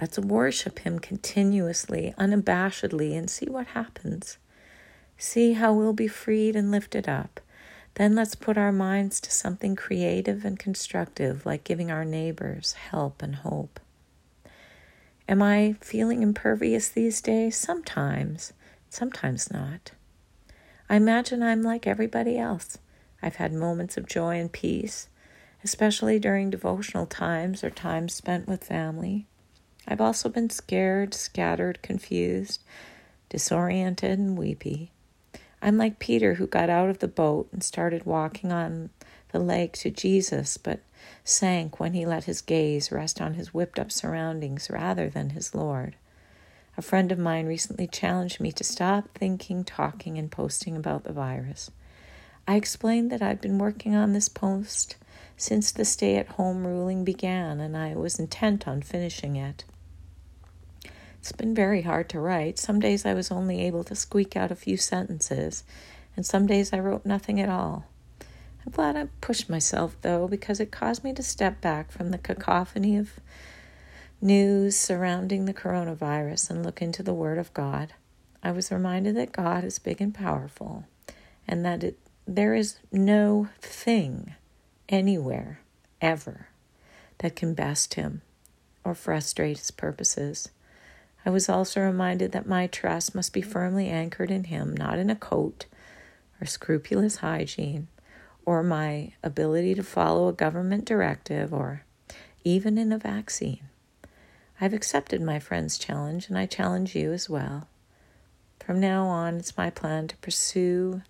Let's 0.00 0.18
worship 0.18 0.80
Him 0.80 0.98
continuously, 0.98 2.14
unabashedly, 2.18 3.16
and 3.16 3.30
see 3.30 3.46
what 3.46 3.68
happens. 3.68 4.38
See 5.18 5.54
how 5.54 5.72
we'll 5.72 5.92
be 5.92 6.08
freed 6.08 6.56
and 6.56 6.70
lifted 6.70 7.08
up. 7.08 7.40
Then 7.94 8.14
let's 8.14 8.34
put 8.34 8.58
our 8.58 8.72
minds 8.72 9.20
to 9.22 9.30
something 9.30 9.74
creative 9.74 10.44
and 10.44 10.58
constructive, 10.58 11.46
like 11.46 11.64
giving 11.64 11.90
our 11.90 12.04
neighbors 12.04 12.74
help 12.74 13.22
and 13.22 13.36
hope. 13.36 13.80
Am 15.28 15.42
I 15.42 15.74
feeling 15.80 16.22
impervious 16.22 16.88
these 16.88 17.20
days? 17.20 17.56
Sometimes, 17.56 18.52
sometimes 18.88 19.50
not. 19.50 19.90
I 20.88 20.94
imagine 20.94 21.42
I'm 21.42 21.62
like 21.62 21.84
everybody 21.84 22.38
else. 22.38 22.78
I've 23.20 23.36
had 23.36 23.52
moments 23.52 23.96
of 23.96 24.06
joy 24.06 24.38
and 24.38 24.52
peace, 24.52 25.08
especially 25.64 26.20
during 26.20 26.50
devotional 26.50 27.06
times 27.06 27.64
or 27.64 27.70
times 27.70 28.14
spent 28.14 28.46
with 28.46 28.62
family. 28.62 29.26
I've 29.88 30.00
also 30.00 30.28
been 30.28 30.48
scared, 30.48 31.12
scattered, 31.12 31.82
confused, 31.82 32.62
disoriented, 33.28 34.20
and 34.20 34.38
weepy. 34.38 34.92
I'm 35.60 35.76
like 35.76 35.98
Peter, 35.98 36.34
who 36.34 36.46
got 36.46 36.70
out 36.70 36.88
of 36.88 37.00
the 37.00 37.08
boat 37.08 37.48
and 37.52 37.64
started 37.64 38.06
walking 38.06 38.52
on 38.52 38.90
the 39.32 39.40
lake 39.40 39.72
to 39.78 39.90
Jesus, 39.90 40.56
but 40.56 40.80
sank 41.24 41.80
when 41.80 41.94
he 41.94 42.06
let 42.06 42.24
his 42.24 42.40
gaze 42.40 42.92
rest 42.92 43.20
on 43.20 43.34
his 43.34 43.52
whipped 43.54 43.78
up 43.78 43.90
surroundings 43.92 44.70
rather 44.70 45.08
than 45.08 45.30
his 45.30 45.54
Lord. 45.54 45.96
A 46.76 46.82
friend 46.82 47.10
of 47.10 47.18
mine 47.18 47.46
recently 47.46 47.86
challenged 47.86 48.40
me 48.40 48.52
to 48.52 48.64
stop 48.64 49.08
thinking, 49.14 49.64
talking, 49.64 50.18
and 50.18 50.30
posting 50.30 50.76
about 50.76 51.04
the 51.04 51.12
virus. 51.12 51.70
I 52.46 52.56
explained 52.56 53.10
that 53.10 53.22
I'd 53.22 53.40
been 53.40 53.58
working 53.58 53.94
on 53.94 54.12
this 54.12 54.28
post 54.28 54.96
since 55.36 55.72
the 55.72 55.84
stay 55.84 56.16
at 56.16 56.28
home 56.28 56.66
ruling 56.66 57.04
began, 57.04 57.60
and 57.60 57.76
I 57.76 57.94
was 57.94 58.18
intent 58.18 58.68
on 58.68 58.82
finishing 58.82 59.36
it. 59.36 59.64
It's 61.18 61.32
been 61.32 61.54
very 61.54 61.82
hard 61.82 62.08
to 62.10 62.20
write. 62.20 62.58
Some 62.58 62.78
days 62.78 63.04
I 63.04 63.14
was 63.14 63.30
only 63.30 63.60
able 63.62 63.82
to 63.84 63.96
squeak 63.96 64.36
out 64.36 64.52
a 64.52 64.56
few 64.56 64.76
sentences, 64.76 65.64
and 66.16 66.24
some 66.24 66.46
days 66.46 66.72
I 66.72 66.78
wrote 66.78 67.04
nothing 67.04 67.40
at 67.40 67.48
all. 67.48 67.86
I'm 68.66 68.72
glad 68.72 68.96
I 68.96 69.06
pushed 69.20 69.48
myself, 69.48 69.96
though, 70.02 70.26
because 70.26 70.58
it 70.58 70.72
caused 70.72 71.04
me 71.04 71.12
to 71.12 71.22
step 71.22 71.60
back 71.60 71.92
from 71.92 72.10
the 72.10 72.18
cacophony 72.18 72.96
of 72.96 73.20
news 74.20 74.76
surrounding 74.76 75.44
the 75.44 75.54
coronavirus 75.54 76.50
and 76.50 76.64
look 76.64 76.82
into 76.82 77.04
the 77.04 77.14
Word 77.14 77.38
of 77.38 77.54
God. 77.54 77.94
I 78.42 78.50
was 78.50 78.72
reminded 78.72 79.16
that 79.16 79.30
God 79.30 79.62
is 79.62 79.78
big 79.78 80.00
and 80.00 80.12
powerful, 80.12 80.84
and 81.46 81.64
that 81.64 81.84
it, 81.84 81.98
there 82.26 82.54
is 82.54 82.78
no 82.90 83.48
thing 83.60 84.34
anywhere, 84.88 85.60
ever, 86.00 86.48
that 87.18 87.36
can 87.36 87.54
best 87.54 87.94
Him 87.94 88.22
or 88.82 88.96
frustrate 88.96 89.58
His 89.58 89.70
purposes. 89.70 90.48
I 91.24 91.30
was 91.30 91.48
also 91.48 91.80
reminded 91.82 92.32
that 92.32 92.48
my 92.48 92.66
trust 92.66 93.14
must 93.14 93.32
be 93.32 93.42
firmly 93.42 93.88
anchored 93.90 94.30
in 94.32 94.44
Him, 94.44 94.76
not 94.76 94.98
in 94.98 95.08
a 95.08 95.14
coat 95.16 95.66
or 96.40 96.46
scrupulous 96.46 97.16
hygiene 97.18 97.86
or 98.46 98.62
my 98.62 99.12
ability 99.22 99.74
to 99.74 99.82
follow 99.82 100.28
a 100.28 100.32
government 100.32 100.86
directive 100.86 101.52
or 101.52 101.82
even 102.44 102.78
in 102.78 102.92
a 102.92 102.98
vaccine. 102.98 103.68
I've 104.60 104.72
accepted 104.72 105.20
my 105.20 105.38
friend's 105.38 105.76
challenge 105.76 106.28
and 106.28 106.38
I 106.38 106.46
challenge 106.46 106.94
you 106.94 107.12
as 107.12 107.28
well. 107.28 107.68
From 108.60 108.80
now 108.80 109.06
on, 109.06 109.36
it's 109.36 109.56
my 109.56 109.68
plan 109.68 110.08
to 110.08 110.16
pursue 110.16 111.02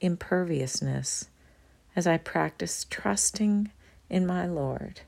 imperviousness 0.00 1.28
as 1.96 2.06
I 2.06 2.18
practice 2.18 2.84
trusting 2.90 3.70
in 4.10 4.26
my 4.26 4.46
Lord 4.46 5.00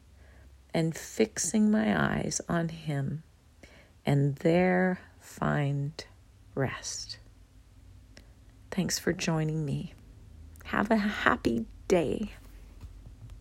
and 0.72 0.96
fixing 0.96 1.70
my 1.70 2.16
eyes 2.16 2.40
on 2.48 2.68
Him 2.68 3.22
and 4.06 4.36
there 4.36 5.00
find 5.20 6.04
rest. 6.54 7.18
Thanks 8.70 8.98
for 8.98 9.12
joining 9.12 9.64
me. 9.64 9.93
Have 10.64 10.90
a 10.90 10.96
happy 10.96 11.66
day. 11.88 12.32